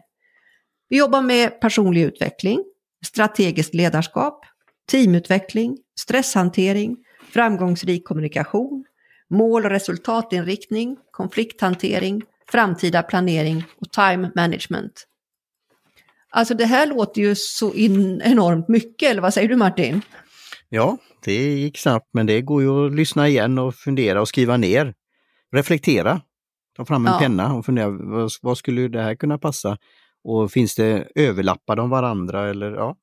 Vi 0.89 0.97
jobbar 0.97 1.21
med 1.21 1.61
personlig 1.61 2.01
utveckling, 2.01 2.63
strategiskt 3.05 3.73
ledarskap, 3.73 4.45
teamutveckling, 4.91 5.77
stresshantering, 5.99 6.97
framgångsrik 7.33 8.05
kommunikation, 8.05 8.85
mål 9.29 9.65
och 9.65 9.71
resultatinriktning, 9.71 10.97
konflikthantering, 11.11 12.21
framtida 12.51 13.03
planering 13.03 13.63
och 13.81 13.91
time 13.91 14.31
management. 14.35 15.07
Alltså 16.29 16.53
det 16.53 16.65
här 16.65 16.87
låter 16.87 17.21
ju 17.21 17.35
så 17.35 17.73
enormt 17.75 18.67
mycket, 18.67 19.11
eller 19.11 19.21
vad 19.21 19.33
säger 19.33 19.49
du 19.49 19.55
Martin? 19.55 20.01
Ja, 20.69 20.97
det 21.23 21.33
gick 21.33 21.77
snabbt 21.77 22.09
men 22.13 22.25
det 22.25 22.41
går 22.41 22.61
ju 22.61 22.85
att 22.85 22.95
lyssna 22.95 23.27
igen 23.27 23.59
och 23.59 23.75
fundera 23.75 24.21
och 24.21 24.27
skriva 24.27 24.57
ner. 24.57 24.93
Reflektera. 25.51 26.21
Ta 26.77 26.85
fram 26.85 27.07
en 27.07 27.13
ja. 27.13 27.19
penna 27.19 27.53
och 27.53 27.65
fundera, 27.65 27.89
vad, 27.89 28.31
vad, 28.41 28.57
skulle 28.57 28.87
det 28.87 29.01
här 29.01 29.15
kunna 29.15 29.37
passa? 29.37 29.77
Och 30.23 30.51
finns 30.51 30.75
det 30.75 31.07
överlappar 31.15 31.75
de 31.75 31.89
varandra 31.89 32.49
eller 32.49 32.71
ja? 32.71 32.95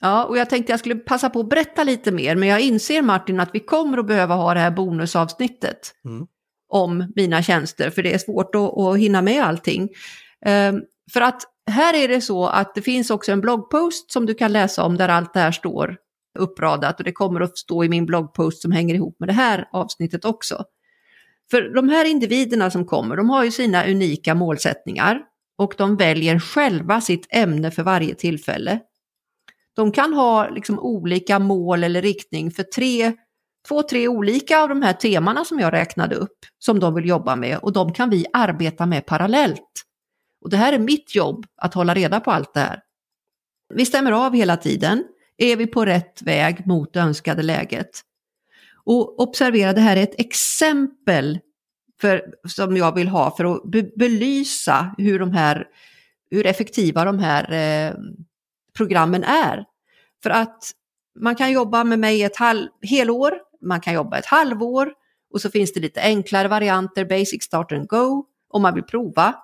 Ja, 0.00 0.24
och 0.24 0.38
jag 0.38 0.50
tänkte 0.50 0.72
jag 0.72 0.80
skulle 0.80 0.94
passa 0.94 1.30
på 1.30 1.40
att 1.40 1.48
berätta 1.48 1.84
lite 1.84 2.12
mer, 2.12 2.36
men 2.36 2.48
jag 2.48 2.60
inser 2.60 3.02
Martin 3.02 3.40
att 3.40 3.50
vi 3.52 3.60
kommer 3.60 3.98
att 3.98 4.06
behöva 4.06 4.34
ha 4.34 4.54
det 4.54 4.60
här 4.60 4.70
bonusavsnittet 4.70 5.94
mm. 6.04 6.26
om 6.68 7.12
mina 7.16 7.42
tjänster, 7.42 7.90
för 7.90 8.02
det 8.02 8.14
är 8.14 8.18
svårt 8.18 8.54
att, 8.54 8.78
att 8.78 8.98
hinna 8.98 9.22
med 9.22 9.44
allting. 9.44 9.82
Um, 10.46 10.82
för 11.12 11.20
att 11.20 11.42
här 11.70 11.94
är 11.94 12.08
det 12.08 12.20
så 12.20 12.46
att 12.46 12.74
det 12.74 12.82
finns 12.82 13.10
också 13.10 13.32
en 13.32 13.40
bloggpost 13.40 14.12
som 14.12 14.26
du 14.26 14.34
kan 14.34 14.52
läsa 14.52 14.84
om 14.84 14.96
där 14.96 15.08
allt 15.08 15.34
det 15.34 15.40
här 15.40 15.52
står 15.52 15.96
uppradat 16.38 16.98
och 16.98 17.04
det 17.04 17.12
kommer 17.12 17.40
att 17.40 17.58
stå 17.58 17.84
i 17.84 17.88
min 17.88 18.06
bloggpost 18.06 18.62
som 18.62 18.72
hänger 18.72 18.94
ihop 18.94 19.16
med 19.18 19.28
det 19.28 19.32
här 19.32 19.68
avsnittet 19.72 20.24
också. 20.24 20.64
För 21.50 21.74
de 21.74 21.88
här 21.88 22.04
individerna 22.04 22.70
som 22.70 22.86
kommer, 22.86 23.16
de 23.16 23.30
har 23.30 23.44
ju 23.44 23.50
sina 23.50 23.86
unika 23.86 24.34
målsättningar 24.34 25.20
och 25.62 25.74
de 25.78 25.96
väljer 25.96 26.38
själva 26.38 27.00
sitt 27.00 27.26
ämne 27.30 27.70
för 27.70 27.82
varje 27.82 28.14
tillfälle. 28.14 28.80
De 29.76 29.92
kan 29.92 30.12
ha 30.14 30.48
liksom 30.48 30.78
olika 30.78 31.38
mål 31.38 31.84
eller 31.84 32.02
riktning 32.02 32.50
för 32.50 32.62
tre, 32.62 33.12
två, 33.68 33.82
tre 33.82 34.08
olika 34.08 34.62
av 34.62 34.68
de 34.68 34.82
här 34.82 34.92
temana 34.92 35.44
som 35.44 35.60
jag 35.60 35.72
räknade 35.72 36.16
upp 36.16 36.38
som 36.58 36.80
de 36.80 36.94
vill 36.94 37.08
jobba 37.08 37.36
med 37.36 37.58
och 37.58 37.72
de 37.72 37.92
kan 37.92 38.10
vi 38.10 38.26
arbeta 38.32 38.86
med 38.86 39.06
parallellt. 39.06 39.82
Och 40.44 40.50
det 40.50 40.56
här 40.56 40.72
är 40.72 40.78
mitt 40.78 41.14
jobb 41.14 41.46
att 41.56 41.74
hålla 41.74 41.94
reda 41.94 42.20
på 42.20 42.30
allt 42.30 42.54
det 42.54 42.60
här. 42.60 42.80
Vi 43.74 43.86
stämmer 43.86 44.12
av 44.12 44.34
hela 44.34 44.56
tiden. 44.56 45.04
Är 45.36 45.56
vi 45.56 45.66
på 45.66 45.84
rätt 45.84 46.22
väg 46.22 46.66
mot 46.66 46.92
det 46.92 47.00
önskade 47.00 47.42
läget? 47.42 48.00
Och 48.84 49.20
observera, 49.20 49.72
det 49.72 49.80
här 49.80 49.96
är 49.96 50.02
ett 50.02 50.20
exempel 50.20 51.38
för, 52.02 52.24
som 52.48 52.76
jag 52.76 52.94
vill 52.94 53.08
ha 53.08 53.36
för 53.36 53.44
att 53.44 53.64
be 53.64 53.82
belysa 53.96 54.94
hur, 54.98 55.18
de 55.18 55.32
här, 55.32 55.66
hur 56.30 56.46
effektiva 56.46 57.04
de 57.04 57.18
här 57.18 57.52
eh, 57.52 57.94
programmen 58.76 59.24
är. 59.24 59.64
För 60.22 60.30
att 60.30 60.70
man 61.20 61.34
kan 61.34 61.52
jobba 61.52 61.84
med 61.84 61.98
mig 61.98 62.22
ett 62.22 62.36
halv, 62.36 62.68
helår, 62.82 63.38
man 63.60 63.80
kan 63.80 63.94
jobba 63.94 64.18
ett 64.18 64.26
halvår 64.26 64.92
och 65.34 65.40
så 65.40 65.50
finns 65.50 65.72
det 65.72 65.80
lite 65.80 66.00
enklare 66.00 66.48
varianter, 66.48 67.04
basic 67.04 67.42
start 67.42 67.72
and 67.72 67.88
go, 67.88 68.26
om 68.48 68.62
man 68.62 68.74
vill 68.74 68.84
prova. 68.84 69.34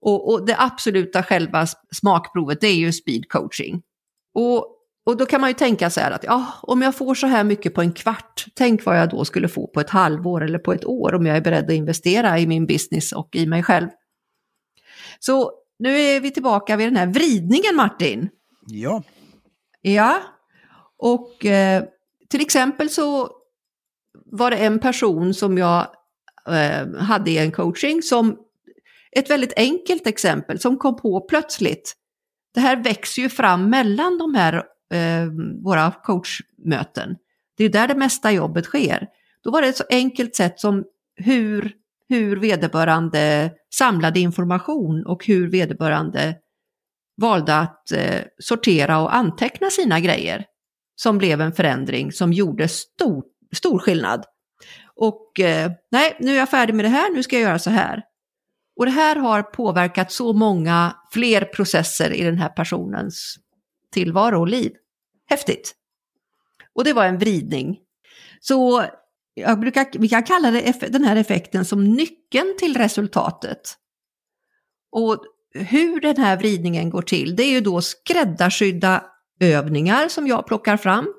Och, 0.00 0.32
och 0.32 0.46
det 0.46 0.56
absoluta 0.58 1.22
själva 1.22 1.66
smakprovet 1.92 2.60
det 2.60 2.66
är 2.66 2.74
ju 2.74 2.92
speed 2.92 3.28
coaching. 3.28 3.82
Och, 4.34 4.76
och 5.06 5.16
då 5.16 5.26
kan 5.26 5.40
man 5.40 5.50
ju 5.50 5.54
tänka 5.54 5.90
så 5.90 6.00
här 6.00 6.10
att 6.10 6.24
ja, 6.24 6.46
om 6.62 6.82
jag 6.82 6.94
får 6.94 7.14
så 7.14 7.26
här 7.26 7.44
mycket 7.44 7.74
på 7.74 7.80
en 7.80 7.92
kvart, 7.92 8.44
tänk 8.54 8.84
vad 8.84 8.98
jag 8.98 9.10
då 9.10 9.24
skulle 9.24 9.48
få 9.48 9.66
på 9.66 9.80
ett 9.80 9.90
halvår 9.90 10.44
eller 10.44 10.58
på 10.58 10.72
ett 10.72 10.84
år 10.84 11.14
om 11.14 11.26
jag 11.26 11.36
är 11.36 11.40
beredd 11.40 11.64
att 11.64 11.70
investera 11.70 12.38
i 12.38 12.46
min 12.46 12.66
business 12.66 13.12
och 13.12 13.36
i 13.36 13.46
mig 13.46 13.62
själv. 13.62 13.88
Så 15.18 15.52
nu 15.78 15.98
är 15.98 16.20
vi 16.20 16.30
tillbaka 16.30 16.76
vid 16.76 16.86
den 16.86 16.96
här 16.96 17.06
vridningen 17.06 17.76
Martin. 17.76 18.28
Ja. 18.66 19.02
Ja, 19.80 20.22
och 20.98 21.46
eh, 21.46 21.84
till 22.28 22.40
exempel 22.40 22.90
så 22.90 23.30
var 24.24 24.50
det 24.50 24.56
en 24.56 24.78
person 24.78 25.34
som 25.34 25.58
jag 25.58 25.86
eh, 26.48 26.94
hade 26.98 27.30
i 27.30 27.38
en 27.38 27.52
coaching 27.52 28.02
som 28.02 28.36
ett 29.16 29.30
väldigt 29.30 29.52
enkelt 29.56 30.06
exempel 30.06 30.60
som 30.60 30.78
kom 30.78 30.96
på 30.96 31.20
plötsligt. 31.20 31.94
Det 32.54 32.60
här 32.60 32.76
växer 32.76 33.22
ju 33.22 33.28
fram 33.28 33.70
mellan 33.70 34.18
de 34.18 34.34
här 34.34 34.64
Eh, 34.92 35.26
våra 35.64 35.90
coachmöten. 35.90 37.16
Det 37.56 37.64
är 37.64 37.68
där 37.68 37.88
det 37.88 37.94
mesta 37.94 38.32
jobbet 38.32 38.64
sker. 38.64 39.08
Då 39.44 39.50
var 39.50 39.62
det 39.62 39.68
ett 39.68 39.76
så 39.76 39.84
enkelt 39.90 40.36
sätt 40.36 40.60
som 40.60 40.84
hur, 41.16 41.72
hur 42.08 42.36
vederbörande 42.36 43.50
samlade 43.74 44.20
information 44.20 45.06
och 45.06 45.26
hur 45.26 45.50
vederbörande 45.50 46.36
valde 47.16 47.56
att 47.56 47.92
eh, 47.92 48.20
sortera 48.38 48.98
och 48.98 49.14
anteckna 49.14 49.70
sina 49.70 50.00
grejer. 50.00 50.44
Som 50.96 51.18
blev 51.18 51.40
en 51.40 51.52
förändring 51.52 52.12
som 52.12 52.32
gjorde 52.32 52.68
stor, 52.68 53.24
stor 53.52 53.78
skillnad. 53.78 54.24
Och 54.96 55.40
eh, 55.40 55.70
nej, 55.90 56.16
nu 56.20 56.30
är 56.30 56.36
jag 56.36 56.50
färdig 56.50 56.74
med 56.74 56.84
det 56.84 56.88
här, 56.88 57.14
nu 57.14 57.22
ska 57.22 57.36
jag 57.36 57.42
göra 57.42 57.58
så 57.58 57.70
här. 57.70 58.02
Och 58.76 58.86
det 58.86 58.92
här 58.92 59.16
har 59.16 59.42
påverkat 59.42 60.12
så 60.12 60.32
många 60.32 60.96
fler 61.12 61.44
processer 61.44 62.10
i 62.10 62.24
den 62.24 62.38
här 62.38 62.48
personens 62.48 63.36
tillvaro 63.92 64.40
och 64.40 64.48
liv. 64.48 64.72
Häftigt! 65.28 65.74
Och 66.74 66.84
det 66.84 66.92
var 66.92 67.04
en 67.04 67.18
vridning. 67.18 67.78
Så 68.40 68.84
jag 69.34 69.60
brukar, 69.60 69.86
vi 69.98 70.08
kan 70.08 70.22
kalla 70.22 70.50
det, 70.50 70.74
den 70.88 71.04
här 71.04 71.16
effekten 71.16 71.64
som 71.64 71.84
nyckeln 71.84 72.54
till 72.58 72.76
resultatet. 72.76 73.76
Och 74.92 75.24
hur 75.54 76.00
den 76.00 76.16
här 76.16 76.36
vridningen 76.36 76.90
går 76.90 77.02
till, 77.02 77.36
det 77.36 77.42
är 77.42 77.50
ju 77.50 77.60
då 77.60 77.80
skräddarsydda 77.80 79.04
övningar 79.40 80.08
som 80.08 80.26
jag 80.26 80.46
plockar 80.46 80.76
fram. 80.76 81.14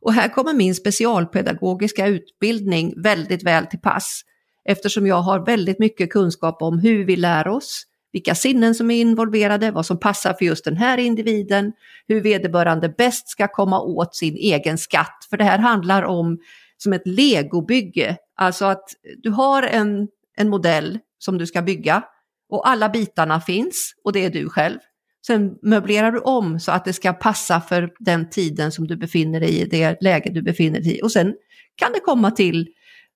Och 0.00 0.12
här 0.12 0.28
kommer 0.28 0.54
min 0.54 0.74
specialpedagogiska 0.74 2.06
utbildning 2.06 3.02
väldigt 3.02 3.42
väl 3.42 3.66
till 3.66 3.80
pass 3.80 4.22
eftersom 4.64 5.06
jag 5.06 5.22
har 5.22 5.46
väldigt 5.46 5.78
mycket 5.78 6.10
kunskap 6.10 6.62
om 6.62 6.78
hur 6.78 7.04
vi 7.04 7.16
lär 7.16 7.48
oss, 7.48 7.82
vilka 8.12 8.34
sinnen 8.34 8.74
som 8.74 8.90
är 8.90 9.00
involverade, 9.00 9.70
vad 9.70 9.86
som 9.86 10.00
passar 10.00 10.34
för 10.34 10.44
just 10.44 10.64
den 10.64 10.76
här 10.76 10.98
individen, 10.98 11.72
hur 12.08 12.20
vederbörande 12.20 12.88
bäst 12.88 13.28
ska 13.28 13.48
komma 13.48 13.80
åt 13.80 14.14
sin 14.14 14.34
egen 14.36 14.78
skatt. 14.78 15.26
För 15.30 15.36
det 15.36 15.44
här 15.44 15.58
handlar 15.58 16.02
om 16.02 16.38
som 16.76 16.92
ett 16.92 17.06
legobygge, 17.06 18.16
alltså 18.36 18.64
att 18.64 18.84
du 19.22 19.30
har 19.30 19.62
en, 19.62 20.08
en 20.36 20.48
modell 20.48 20.98
som 21.18 21.38
du 21.38 21.46
ska 21.46 21.62
bygga 21.62 22.02
och 22.50 22.68
alla 22.68 22.88
bitarna 22.88 23.40
finns 23.40 23.94
och 24.04 24.12
det 24.12 24.24
är 24.24 24.30
du 24.30 24.48
själv. 24.48 24.78
Sen 25.26 25.54
möblerar 25.62 26.12
du 26.12 26.18
om 26.18 26.60
så 26.60 26.72
att 26.72 26.84
det 26.84 26.92
ska 26.92 27.12
passa 27.12 27.60
för 27.60 27.92
den 27.98 28.30
tiden 28.30 28.72
som 28.72 28.86
du 28.86 28.96
befinner 28.96 29.40
dig 29.40 29.60
i, 29.60 29.64
det 29.64 29.96
läge 30.00 30.30
du 30.30 30.42
befinner 30.42 30.80
dig 30.80 30.98
i. 30.98 31.02
Och 31.02 31.12
sen 31.12 31.34
kan 31.76 31.92
det 31.92 32.00
komma 32.00 32.30
till 32.30 32.68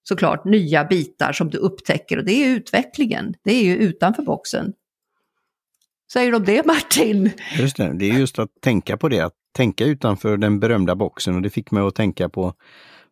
såklart 0.08 0.44
nya 0.44 0.84
bitar 0.84 1.32
som 1.32 1.50
du 1.50 1.58
upptäcker 1.58 2.18
och 2.18 2.24
det 2.24 2.32
är 2.32 2.48
utvecklingen. 2.48 3.34
Det 3.44 3.52
är 3.52 3.64
ju 3.64 3.76
utanför 3.76 4.22
boxen. 4.22 4.72
Säger 6.12 6.34
om 6.34 6.44
det 6.44 6.66
Martin? 6.66 7.30
Just 7.58 7.76
det, 7.76 7.92
det 7.98 8.10
är 8.10 8.18
just 8.18 8.38
att 8.38 8.50
tänka 8.60 8.96
på 8.96 9.08
det, 9.08 9.20
att 9.20 9.34
tänka 9.52 9.84
utanför 9.84 10.36
den 10.36 10.60
berömda 10.60 10.94
boxen 10.94 11.34
och 11.34 11.42
det 11.42 11.50
fick 11.50 11.70
mig 11.70 11.82
att 11.82 11.94
tänka 11.94 12.28
på 12.28 12.54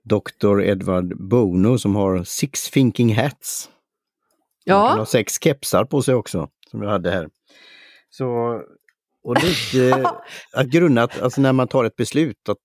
Dr. 0.04 0.60
Edward 0.60 1.28
Bono 1.28 1.78
som 1.78 1.96
har 1.96 2.24
Six 2.24 2.70
Thinking 2.70 3.14
Hats. 3.14 3.70
Ja. 4.64 4.88
Han 4.88 4.98
har 4.98 5.04
sex 5.04 5.40
kepsar 5.40 5.84
på 5.84 6.02
sig 6.02 6.14
också, 6.14 6.48
som 6.70 6.82
jag 6.82 6.90
hade 6.90 7.10
här. 7.10 7.28
Så, 8.10 8.60
och 9.24 9.36
lite 9.44 10.10
att 10.52 10.66
grunnat, 10.66 11.20
alltså 11.20 11.40
när 11.40 11.52
man 11.52 11.68
tar 11.68 11.84
ett 11.84 11.96
beslut, 11.96 12.48
att 12.48 12.58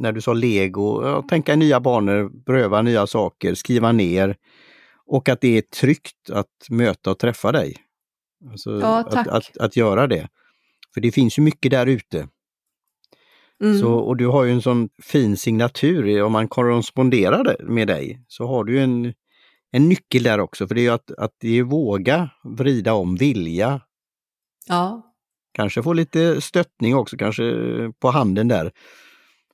när 0.00 0.12
du 0.12 0.20
sa 0.20 0.32
lego, 0.32 1.02
ja, 1.04 1.22
tänka 1.22 1.56
nya 1.56 1.80
banor, 1.80 2.44
pröva 2.44 2.82
nya 2.82 3.06
saker, 3.06 3.54
skriva 3.54 3.92
ner 3.92 4.36
och 5.06 5.28
att 5.28 5.40
det 5.40 5.58
är 5.58 5.62
tryggt 5.62 6.30
att 6.30 6.66
möta 6.70 7.10
och 7.10 7.18
träffa 7.18 7.52
dig. 7.52 7.76
Alltså, 8.50 8.80
ja, 8.80 8.98
att, 8.98 9.28
att, 9.28 9.56
att, 9.56 9.76
göra 9.76 10.06
det. 10.06 10.28
För 10.94 11.00
det 11.00 11.12
finns 11.12 11.38
ju 11.38 11.42
mycket 11.42 11.70
där 11.70 11.86
ute. 11.86 12.28
Mm. 13.62 13.78
Så, 13.78 13.94
och 13.94 14.16
du 14.16 14.26
har 14.26 14.44
ju 14.44 14.52
en 14.52 14.62
sån 14.62 14.88
fin 15.02 15.36
signatur, 15.36 16.22
om 16.22 16.32
man 16.32 16.48
korresponderar 16.48 17.56
med 17.62 17.88
dig 17.88 18.24
så 18.28 18.46
har 18.46 18.64
du 18.64 18.80
en, 18.80 19.14
en 19.70 19.88
nyckel 19.88 20.22
där 20.22 20.40
också, 20.40 20.68
för 20.68 20.74
det 20.74 20.86
är 20.86 20.92
att, 20.92 21.10
att 21.10 21.36
det 21.40 21.58
är 21.58 21.62
våga 21.62 22.30
vrida 22.44 22.94
om, 22.94 23.16
vilja. 23.16 23.80
Ja. 24.68 25.10
Kanske 25.52 25.82
få 25.82 25.92
lite 25.92 26.40
stöttning 26.40 26.96
också, 26.96 27.16
kanske 27.16 27.42
på 27.98 28.10
handen 28.10 28.48
där. 28.48 28.72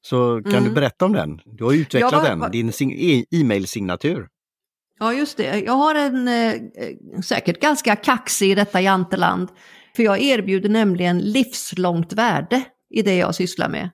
Så 0.03 0.43
kan 0.43 0.55
mm. 0.55 0.65
du 0.65 0.71
berätta 0.71 1.05
om 1.05 1.13
den? 1.13 1.41
Du 1.45 1.65
har 1.65 1.73
utvecklat 1.73 2.13
var, 2.13 2.51
den, 2.51 2.51
din 2.51 2.93
e- 2.93 3.25
e-mailsignatur. 3.31 4.29
Ja, 5.01 5.15
just 5.15 5.37
det. 5.37 5.61
Jag 5.61 5.73
har 5.73 5.95
en 5.95 6.29
eh, 6.29 6.55
säkert 7.25 7.61
ganska 7.61 7.97
kaxig 7.97 8.51
i 8.51 8.55
detta 8.55 8.81
janteland. 8.81 9.49
För 9.97 10.03
jag 10.03 10.21
erbjuder 10.23 10.69
nämligen 10.69 11.19
livslångt 11.19 12.13
värde 12.13 12.63
i 12.91 13.03
det 13.03 13.17
jag 13.17 13.35
sysslar 13.35 13.69
med. 13.69 13.91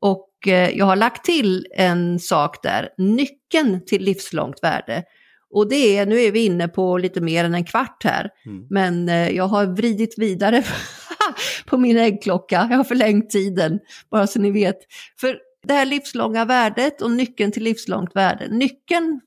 Och 0.00 0.48
eh, 0.48 0.70
jag 0.70 0.86
har 0.86 0.96
lagt 0.96 1.24
till 1.24 1.66
en 1.76 2.18
sak 2.18 2.62
där, 2.62 2.88
nyckeln 2.98 3.84
till 3.86 4.02
livslångt 4.02 4.62
värde. 4.62 5.04
Och 5.50 5.68
det 5.68 5.98
är, 5.98 6.06
nu 6.06 6.20
är 6.20 6.32
vi 6.32 6.44
inne 6.44 6.68
på 6.68 6.98
lite 6.98 7.20
mer 7.20 7.44
än 7.44 7.54
en 7.54 7.64
kvart 7.64 8.04
här, 8.04 8.30
mm. 8.46 8.66
men 8.70 9.08
eh, 9.08 9.30
jag 9.30 9.44
har 9.44 9.66
vridit 9.66 10.14
vidare 10.18 10.64
på 11.66 11.76
min 11.78 11.96
äggklocka, 11.96 12.68
jag 12.70 12.76
har 12.76 12.84
förlängt 12.84 13.30
tiden, 13.30 13.78
bara 14.10 14.26
så 14.26 14.40
ni 14.40 14.50
vet. 14.50 14.78
För 15.20 15.38
det 15.66 15.74
här 15.74 15.84
livslånga 15.84 16.44
värdet 16.44 17.02
och 17.02 17.10
nyckeln 17.10 17.52
till 17.52 17.62
livslångt 17.62 18.16
värde, 18.16 18.48
nyckeln, 18.48 19.20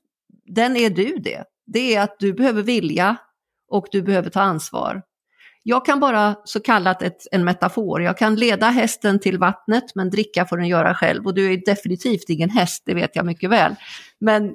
den 0.54 0.76
är 0.76 0.90
du 0.90 1.16
det. 1.16 1.44
Det 1.66 1.94
är 1.94 2.02
att 2.02 2.16
du 2.18 2.32
behöver 2.32 2.62
vilja 2.62 3.16
och 3.70 3.86
du 3.90 4.02
behöver 4.02 4.30
ta 4.30 4.40
ansvar. 4.40 5.02
Jag 5.62 5.86
kan 5.86 6.00
bara 6.00 6.36
så 6.44 6.60
kallat 6.60 7.02
ett, 7.02 7.26
en 7.32 7.44
metafor, 7.44 8.02
jag 8.02 8.18
kan 8.18 8.34
leda 8.34 8.66
hästen 8.66 9.18
till 9.18 9.38
vattnet 9.38 9.94
men 9.94 10.10
dricka 10.10 10.46
får 10.46 10.56
den 10.56 10.68
göra 10.68 10.94
själv 10.94 11.26
och 11.26 11.34
du 11.34 11.52
är 11.52 11.62
definitivt 11.66 12.28
ingen 12.28 12.50
häst, 12.50 12.82
det 12.86 12.94
vet 12.94 13.16
jag 13.16 13.26
mycket 13.26 13.50
väl. 13.50 13.74
Men 14.20 14.54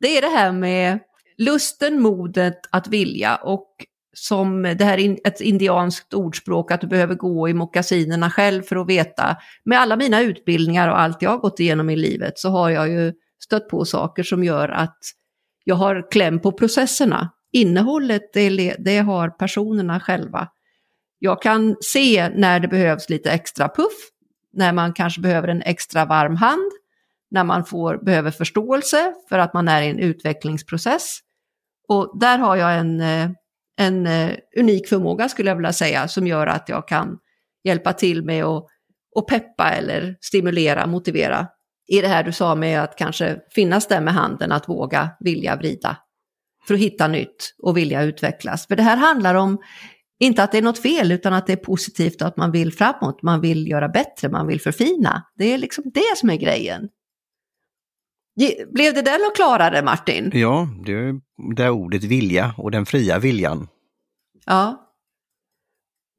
det 0.00 0.16
är 0.18 0.22
det 0.22 0.36
här 0.36 0.52
med 0.52 0.98
lusten, 1.38 2.02
modet 2.02 2.60
att 2.70 2.88
vilja 2.88 3.36
och 3.36 3.68
som 4.14 4.62
det 4.62 4.84
här 4.84 4.98
är 4.98 5.18
ett 5.24 5.40
indianskt 5.40 6.14
ordspråk 6.14 6.70
att 6.72 6.80
du 6.80 6.86
behöver 6.86 7.14
gå 7.14 7.48
i 7.48 7.54
mockasinerna 7.54 8.30
själv 8.30 8.62
för 8.62 8.76
att 8.76 8.88
veta. 8.88 9.36
Med 9.64 9.80
alla 9.80 9.96
mina 9.96 10.20
utbildningar 10.20 10.88
och 10.88 11.00
allt 11.00 11.22
jag 11.22 11.30
har 11.30 11.38
gått 11.38 11.60
igenom 11.60 11.90
i 11.90 11.96
livet 11.96 12.38
så 12.38 12.48
har 12.48 12.70
jag 12.70 12.88
ju 12.88 13.12
stött 13.44 13.68
på 13.68 13.84
saker 13.84 14.22
som 14.22 14.44
gör 14.44 14.68
att 14.68 14.98
jag 15.64 15.74
har 15.74 16.10
kläm 16.10 16.40
på 16.40 16.52
processerna. 16.52 17.30
Innehållet, 17.52 18.32
det, 18.32 18.76
det 18.78 18.98
har 18.98 19.28
personerna 19.28 20.00
själva. 20.00 20.48
Jag 21.18 21.42
kan 21.42 21.76
se 21.80 22.28
när 22.34 22.60
det 22.60 22.68
behövs 22.68 23.10
lite 23.10 23.30
extra 23.30 23.68
puff, 23.68 23.92
när 24.52 24.72
man 24.72 24.92
kanske 24.92 25.20
behöver 25.20 25.48
en 25.48 25.62
extra 25.62 26.04
varm 26.04 26.36
hand, 26.36 26.72
när 27.30 27.44
man 27.44 27.64
får, 27.64 28.04
behöver 28.04 28.30
förståelse 28.30 29.14
för 29.28 29.38
att 29.38 29.54
man 29.54 29.68
är 29.68 29.82
i 29.82 29.90
en 29.90 29.98
utvecklingsprocess. 29.98 31.18
Och 31.88 32.18
där 32.20 32.38
har 32.38 32.56
jag 32.56 32.78
en, 32.78 33.00
eh, 33.00 33.30
en 33.76 34.06
eh, 34.06 34.36
unik 34.58 34.88
förmåga 34.88 35.28
skulle 35.28 35.50
jag 35.50 35.56
vilja 35.56 35.72
säga 35.72 36.08
som 36.08 36.26
gör 36.26 36.46
att 36.46 36.68
jag 36.68 36.88
kan 36.88 37.18
hjälpa 37.64 37.92
till 37.92 38.24
med 38.24 38.44
att 38.44 38.66
och 39.14 39.28
peppa 39.28 39.70
eller 39.70 40.16
stimulera, 40.20 40.86
motivera. 40.86 41.48
I 41.92 42.00
det 42.00 42.08
här 42.08 42.24
du 42.24 42.32
sa 42.32 42.54
med 42.54 42.82
att 42.82 42.96
kanske 42.96 43.38
finnas 43.50 43.86
där 43.86 44.00
med 44.00 44.14
handen, 44.14 44.52
att 44.52 44.68
våga, 44.68 45.10
vilja 45.20 45.56
vrida 45.56 45.96
för 46.66 46.74
att 46.74 46.80
hitta 46.80 47.08
nytt 47.08 47.54
och 47.62 47.76
vilja 47.76 48.02
utvecklas. 48.02 48.66
För 48.66 48.76
det 48.76 48.82
här 48.82 48.96
handlar 48.96 49.34
om, 49.34 49.58
inte 50.20 50.42
att 50.42 50.52
det 50.52 50.58
är 50.58 50.62
något 50.62 50.78
fel, 50.78 51.12
utan 51.12 51.34
att 51.34 51.46
det 51.46 51.52
är 51.52 51.56
positivt 51.56 52.22
och 52.22 52.28
att 52.28 52.36
man 52.36 52.50
vill 52.52 52.72
framåt, 52.72 53.22
man 53.22 53.40
vill 53.40 53.68
göra 53.68 53.88
bättre, 53.88 54.28
man 54.28 54.46
vill 54.46 54.60
förfina. 54.60 55.22
Det 55.34 55.44
är 55.44 55.58
liksom 55.58 55.84
det 55.94 56.16
som 56.16 56.30
är 56.30 56.36
grejen. 56.36 56.88
Blev 58.70 58.94
det 58.94 59.02
där 59.02 59.28
något 59.28 59.36
klarare 59.36 59.82
Martin? 59.82 60.30
Ja, 60.34 60.68
det 60.86 60.92
är 60.92 61.20
det 61.56 61.70
ordet 61.70 62.04
vilja 62.04 62.54
och 62.58 62.70
den 62.70 62.86
fria 62.86 63.18
viljan. 63.18 63.68
Ja. 64.46 64.88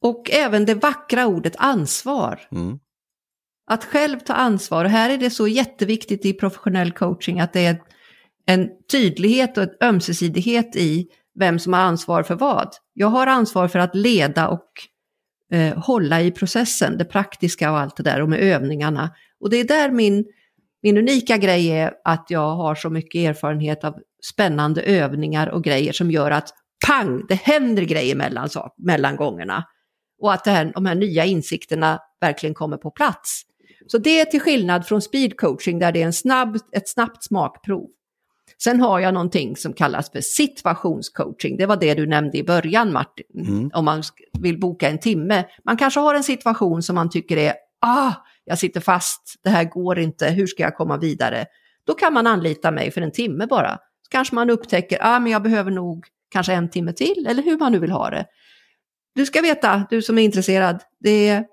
Och 0.01 0.31
även 0.31 0.65
det 0.65 0.75
vackra 0.75 1.25
ordet 1.27 1.55
ansvar. 1.57 2.39
Mm. 2.51 2.79
Att 3.65 3.85
själv 3.85 4.19
ta 4.19 4.33
ansvar. 4.33 4.85
Och 4.85 4.91
här 4.91 5.09
är 5.09 5.17
det 5.17 5.29
så 5.29 5.47
jätteviktigt 5.47 6.25
i 6.25 6.33
professionell 6.33 6.91
coaching 6.91 7.39
att 7.39 7.53
det 7.53 7.65
är 7.65 7.81
en 8.45 8.69
tydlighet 8.91 9.57
och 9.57 9.63
en 9.63 9.69
ömsesidighet 9.81 10.75
i 10.75 11.07
vem 11.39 11.59
som 11.59 11.73
har 11.73 11.79
ansvar 11.79 12.23
för 12.23 12.35
vad. 12.35 12.69
Jag 12.93 13.07
har 13.07 13.27
ansvar 13.27 13.67
för 13.67 13.79
att 13.79 13.95
leda 13.95 14.47
och 14.47 14.67
eh, 15.51 15.77
hålla 15.77 16.21
i 16.21 16.31
processen, 16.31 16.97
det 16.97 17.05
praktiska 17.05 17.71
och 17.71 17.79
allt 17.79 17.97
det 17.97 18.03
där 18.03 18.21
och 18.21 18.29
med 18.29 18.39
övningarna. 18.39 19.11
Och 19.39 19.49
det 19.49 19.57
är 19.57 19.63
där 19.63 19.91
min, 19.91 20.25
min 20.83 20.97
unika 20.97 21.37
grej 21.37 21.67
är 21.67 21.93
att 22.03 22.25
jag 22.29 22.55
har 22.55 22.75
så 22.75 22.89
mycket 22.89 23.29
erfarenhet 23.29 23.83
av 23.83 23.95
spännande 24.31 24.81
övningar 24.81 25.47
och 25.47 25.63
grejer 25.63 25.93
som 25.93 26.11
gör 26.11 26.31
att 26.31 26.49
pang, 26.87 27.25
det 27.27 27.35
händer 27.35 27.83
grejer 27.83 28.15
mellan, 28.15 28.49
mellan 28.77 29.15
gångerna. 29.15 29.63
Och 30.21 30.33
att 30.33 30.43
det 30.43 30.51
här, 30.51 30.71
de 30.73 30.85
här 30.85 30.95
nya 30.95 31.25
insikterna 31.25 31.99
verkligen 32.21 32.53
kommer 32.53 32.77
på 32.77 32.91
plats. 32.91 33.41
Så 33.87 33.97
det 33.97 34.19
är 34.19 34.25
till 34.25 34.41
skillnad 34.41 34.87
från 34.87 35.01
speed 35.01 35.37
coaching 35.37 35.79
där 35.79 35.91
det 35.91 36.01
är 36.01 36.05
en 36.05 36.13
snabb, 36.13 36.57
ett 36.71 36.89
snabbt 36.89 37.23
smakprov. 37.23 37.89
Sen 38.63 38.81
har 38.81 38.99
jag 38.99 39.13
någonting 39.13 39.55
som 39.55 39.73
kallas 39.73 40.11
för 40.11 40.21
situationscoaching. 40.21 41.57
Det 41.57 41.65
var 41.65 41.77
det 41.77 41.93
du 41.93 42.07
nämnde 42.07 42.37
i 42.37 42.43
början 42.43 42.93
Martin, 42.93 43.47
mm. 43.47 43.71
om 43.73 43.85
man 43.85 44.03
vill 44.39 44.59
boka 44.59 44.89
en 44.89 44.99
timme. 44.99 45.45
Man 45.65 45.77
kanske 45.77 45.99
har 45.99 46.15
en 46.15 46.23
situation 46.23 46.83
som 46.83 46.95
man 46.95 47.09
tycker 47.09 47.37
är, 47.37 47.53
ah, 47.81 48.13
jag 48.45 48.59
sitter 48.59 48.81
fast, 48.81 49.39
det 49.43 49.49
här 49.49 49.63
går 49.63 49.99
inte, 49.99 50.29
hur 50.29 50.47
ska 50.47 50.63
jag 50.63 50.75
komma 50.75 50.97
vidare? 50.97 51.45
Då 51.87 51.93
kan 51.93 52.13
man 52.13 52.27
anlita 52.27 52.71
mig 52.71 52.91
för 52.91 53.01
en 53.01 53.11
timme 53.11 53.47
bara. 53.47 53.71
Så 53.71 54.09
kanske 54.09 54.35
man 54.35 54.49
upptäcker, 54.49 54.97
ah, 55.01 55.19
men 55.19 55.31
jag 55.31 55.43
behöver 55.43 55.71
nog 55.71 56.05
kanske 56.31 56.53
en 56.53 56.69
timme 56.69 56.93
till, 56.93 57.27
eller 57.29 57.43
hur 57.43 57.57
man 57.57 57.71
nu 57.71 57.79
vill 57.79 57.91
ha 57.91 58.09
det. 58.09 58.25
Du 59.15 59.25
ska 59.25 59.41
veta, 59.41 59.87
du 59.89 60.01
som 60.01 60.17
är 60.17 60.23
intresserad, 60.23 60.83
det 60.99 61.29
är, 61.29 61.45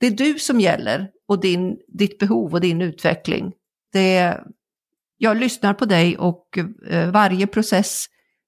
det 0.00 0.06
är 0.06 0.10
du 0.10 0.38
som 0.38 0.60
gäller 0.60 1.08
och 1.30 1.40
din, 1.40 1.76
ditt 1.88 2.18
behov 2.18 2.54
och 2.54 2.60
din 2.60 2.82
utveckling. 2.82 3.52
Det 3.92 4.40
jag 5.18 5.36
lyssnar 5.36 5.74
på 5.74 5.84
dig 5.84 6.18
och 6.18 6.58
eh, 6.88 7.10
varje 7.10 7.46
process 7.46 8.06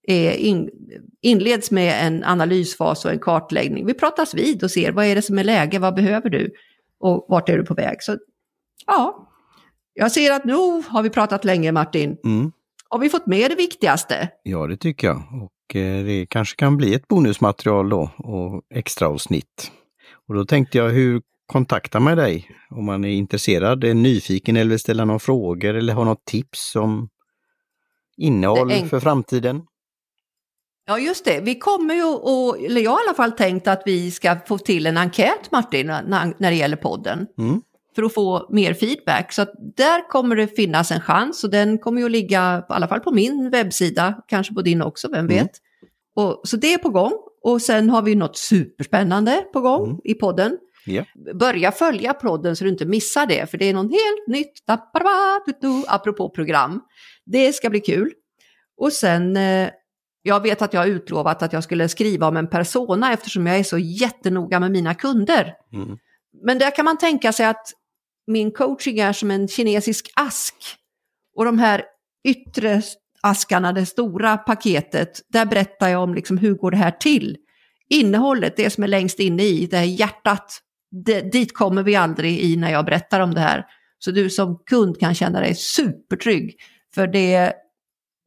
in, 0.09 0.71
inleds 1.21 1.71
med 1.71 2.07
en 2.07 2.25
analysfas 2.25 3.05
och 3.05 3.11
en 3.11 3.19
kartläggning. 3.19 3.87
Vi 3.87 3.95
pratas 3.95 4.35
vid 4.35 4.65
och 4.65 4.71
ser 4.71 4.93
vad 4.93 5.05
är 5.05 5.15
det 5.15 5.23
som 5.23 5.39
är 5.39 5.45
läge, 5.45 5.79
vad 5.79 5.95
behöver 5.95 6.31
du 6.31 6.51
och 7.01 7.27
vart 7.29 7.49
är 7.49 7.59
du 7.59 7.65
på 7.65 7.75
väg. 7.75 8.03
Så 8.03 8.17
ja, 8.87 9.29
jag 9.95 10.13
ser 10.13 10.33
att 10.33 10.45
nu 10.45 10.55
har 10.89 11.03
vi 11.03 11.11
pratat 11.11 11.45
länge 11.45 11.73
Martin. 11.73 12.17
Mm. 12.25 12.53
Har 12.89 12.99
vi 12.99 13.09
fått 13.09 13.27
med 13.27 13.51
det 13.51 13.57
viktigaste? 13.57 14.29
Ja, 14.43 14.67
det 14.67 14.77
tycker 14.77 15.07
jag. 15.07 15.17
Och 15.17 15.77
eh, 15.77 16.05
det 16.05 16.27
kanske 16.31 16.57
kan 16.57 16.77
bli 16.77 16.95
ett 16.95 17.09
bonusmaterial 17.09 17.89
då 17.89 18.11
och 18.19 18.63
extra 18.75 19.09
avsnitt. 19.09 19.73
Och 20.29 20.35
då 20.35 20.45
tänkte 20.45 20.79
jag, 20.79 20.91
hur 20.91 21.23
kontakta 21.47 22.01
med 22.01 22.17
dig 22.17 22.51
om 22.71 22.85
man 22.85 23.05
är 23.05 23.09
intresserad, 23.09 23.85
är 23.85 23.95
nyfiken 23.95 24.57
eller 24.57 24.71
vill 24.71 24.79
ställa 24.79 25.05
några 25.05 25.19
frågor 25.19 25.75
eller 25.75 25.93
har 25.95 26.05
något 26.05 26.25
tips 26.25 26.77
om 26.77 27.09
innehåll 28.17 28.73
för 28.73 29.01
framtiden. 29.01 29.63
Ja 30.87 30.99
just 30.99 31.25
det, 31.25 31.41
vi 31.41 31.55
kommer 31.55 31.95
ju 31.95 32.05
och, 32.05 32.59
eller 32.59 32.81
jag 32.81 32.91
har 32.91 32.99
i 32.99 33.09
alla 33.09 33.17
fall 33.17 33.33
tänkt 33.33 33.69
att 33.69 33.83
vi 33.87 34.11
ska 34.11 34.37
få 34.47 34.59
till 34.59 34.87
en 34.87 34.97
enkät 34.97 35.51
Martin 35.53 35.87
när, 35.87 36.35
när 36.39 36.51
det 36.51 36.57
gäller 36.57 36.77
podden. 36.77 37.27
Mm. 37.39 37.63
För 37.95 38.03
att 38.03 38.15
få 38.15 38.47
mer 38.51 38.75
feedback. 38.75 39.33
Så 39.33 39.47
där 39.77 40.09
kommer 40.09 40.37
det 40.37 40.47
finnas 40.47 40.91
en 40.91 41.01
chans 41.01 41.45
och 41.45 41.51
den 41.51 41.79
kommer 41.79 42.01
ju 42.01 42.05
att 42.05 42.11
ligga 42.11 42.59
i 42.59 42.73
alla 42.73 42.89
fall 42.89 43.01
på 43.01 43.13
min 43.13 43.51
webbsida, 43.51 44.23
kanske 44.29 44.55
på 44.55 44.63
din 44.63 44.83
också, 44.83 45.09
vem 45.09 45.19
mm. 45.19 45.29
vet. 45.29 45.41
Mm. 46.17 46.29
Och, 46.29 46.41
så 46.45 46.57
det 46.57 46.75
är 46.75 46.79
på 46.79 46.89
gång. 46.89 47.13
Och 47.43 47.63
sen 47.63 47.91
har 47.91 48.03
vi 48.03 48.15
något 48.15 48.37
superspännande 48.37 49.45
på 49.53 49.61
gång 49.61 49.85
mm. 49.85 50.01
i 50.05 50.15
podden. 50.15 50.59
Yeah. 50.87 51.07
Börja 51.35 51.73
följa 51.73 52.15
podden 52.15 52.57
så 52.57 52.65
du 52.65 52.71
inte 52.71 52.87
missar 52.87 53.27
det, 53.27 53.51
för 53.51 53.59
det 53.59 53.65
är 53.65 53.75
något 53.75 53.93
helt 53.93 54.27
nytt, 54.27 54.53
apropå 55.87 56.31
program. 56.31 56.81
Det 57.27 57.53
ska 57.53 57.71
bli 57.71 57.81
kul. 57.81 58.13
Och 58.77 58.93
sen, 58.93 59.37
eh, 59.37 59.71
jag 60.23 60.43
vet 60.43 60.63
att 60.63 60.73
jag 60.73 60.81
har 60.81 60.87
utlovat 60.87 61.43
att 61.43 61.53
jag 61.53 61.65
skulle 61.65 61.89
skriva 61.89 62.29
om 62.29 62.37
en 62.37 62.51
persona 62.51 63.13
eftersom 63.13 63.47
jag 63.47 63.59
är 63.59 63.63
så 63.63 63.79
jättenoga 63.79 64.61
med 64.61 64.71
mina 64.71 64.95
kunder. 64.95 65.55
Mm. 65.73 65.99
Men 66.45 66.59
där 66.59 66.77
kan 66.77 66.85
man 66.85 66.99
tänka 66.99 67.33
sig 67.33 67.47
att 67.47 67.67
min 68.27 68.51
coaching 68.51 68.99
är 68.99 69.13
som 69.13 69.31
en 69.31 69.49
kinesisk 69.49 70.13
ask. 70.17 70.55
Och 71.37 71.45
de 71.45 71.59
här 71.59 71.85
yttre 72.29 72.83
askarna, 73.23 73.73
det 73.73 73.87
stora 73.87 74.37
paketet, 74.37 75.21
där 75.29 75.47
berättar 75.47 75.89
jag 75.89 76.03
om 76.03 76.15
liksom 76.15 76.39
hur 76.39 76.55
går 76.55 76.71
det 76.71 76.77
här 76.77 76.91
till. 76.91 77.37
Innehållet, 77.89 78.57
det 78.57 78.71
som 78.71 78.85
är 78.85 78.89
längst 78.89 79.19
inne 79.19 79.43
i, 79.43 79.67
det 79.67 79.77
här 79.77 79.85
hjärtat, 79.85 80.59
det, 80.93 81.21
dit 81.21 81.55
kommer 81.55 81.83
vi 81.83 81.97
aldrig 81.97 82.41
i 82.41 82.57
när 82.57 82.73
jag 82.73 82.85
berättar 82.85 83.21
om 83.21 83.35
det 83.35 83.41
här. 83.41 83.67
Så 83.99 84.11
du 84.11 84.31
som 84.31 84.59
kund 84.67 85.01
kan 85.01 85.15
känna 85.15 85.41
dig 85.41 85.55
supertrygg, 85.55 86.57
för 86.95 87.07
det, 87.07 87.53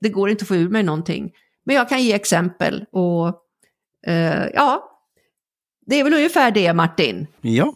det 0.02 0.10
går 0.10 0.30
inte 0.30 0.44
att 0.44 0.48
få 0.48 0.56
ur 0.56 0.70
mig 0.70 0.84
någonting. 0.84 1.32
Men 1.66 1.76
jag 1.76 1.90
kan 1.90 2.04
ge 2.04 2.14
exempel 2.14 2.86
och 2.92 3.28
eh, 4.08 4.46
ja, 4.54 4.92
det 5.86 6.00
är 6.00 6.04
väl 6.04 6.14
ungefär 6.14 6.52
det 6.52 6.74
Martin. 6.74 7.28
Ja, 7.42 7.76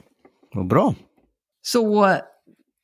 vad 0.54 0.68
bra. 0.68 0.96
Så 1.62 2.16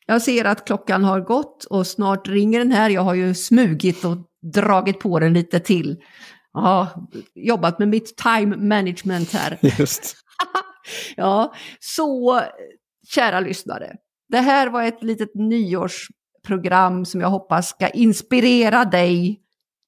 jag 0.06 0.22
ser 0.22 0.46
att 0.46 0.66
klockan 0.66 1.04
har 1.04 1.22
gått 1.22 1.64
och 1.64 1.88
snart 1.88 2.28
ringer 2.28 2.60
den 2.60 2.72
här. 2.72 2.90
Jag 2.90 3.02
har 3.02 3.14
ju 3.14 3.34
smugit 3.34 4.06
och 4.06 4.18
dragit 4.54 5.00
på 5.00 5.20
den 5.20 5.34
lite 5.34 5.60
till. 5.60 5.98
Har 6.52 6.88
jobbat 7.36 7.80
med 7.80 7.88
mitt 7.88 8.18
time 8.18 8.58
management 8.58 9.34
här. 9.34 9.58
Just. 9.80 10.25
ja, 11.16 11.54
så 11.80 12.42
kära 13.08 13.40
lyssnare. 13.40 13.96
Det 14.30 14.38
här 14.38 14.70
var 14.70 14.84
ett 14.84 15.04
litet 15.04 15.36
nyårsprogram 15.36 17.06
som 17.06 17.22
jag 17.22 17.30
hoppas 17.30 17.70
ska 17.70 17.90
inspirera 17.90 18.86
dig 18.86 19.42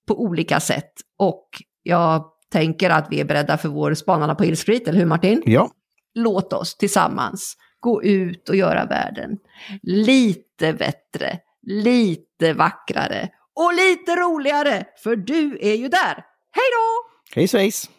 på 0.07 0.21
olika 0.21 0.59
sätt. 0.59 0.91
Och 1.17 1.49
jag 1.83 2.25
tänker 2.51 2.89
att 2.89 3.07
vi 3.11 3.19
är 3.19 3.25
beredda 3.25 3.57
för 3.57 3.69
vår 3.69 3.93
Spanarna 3.93 4.35
på 4.35 4.43
Hill 4.43 4.57
Street, 4.57 4.87
eller 4.87 4.99
hur 4.99 5.05
Martin? 5.05 5.41
Ja. 5.45 5.71
Låt 6.13 6.53
oss 6.53 6.77
tillsammans 6.77 7.57
gå 7.79 8.03
ut 8.03 8.49
och 8.49 8.55
göra 8.55 8.85
världen 8.85 9.37
lite 9.81 10.73
bättre, 10.73 11.39
lite 11.61 12.53
vackrare 12.53 13.29
och 13.55 13.73
lite 13.73 14.15
roligare, 14.15 14.85
för 15.03 15.15
du 15.15 15.57
är 15.61 15.75
ju 15.75 15.87
där. 15.87 16.25
Hej 16.51 16.65
då! 16.71 17.09
Hej 17.35 17.47
svejs! 17.47 17.89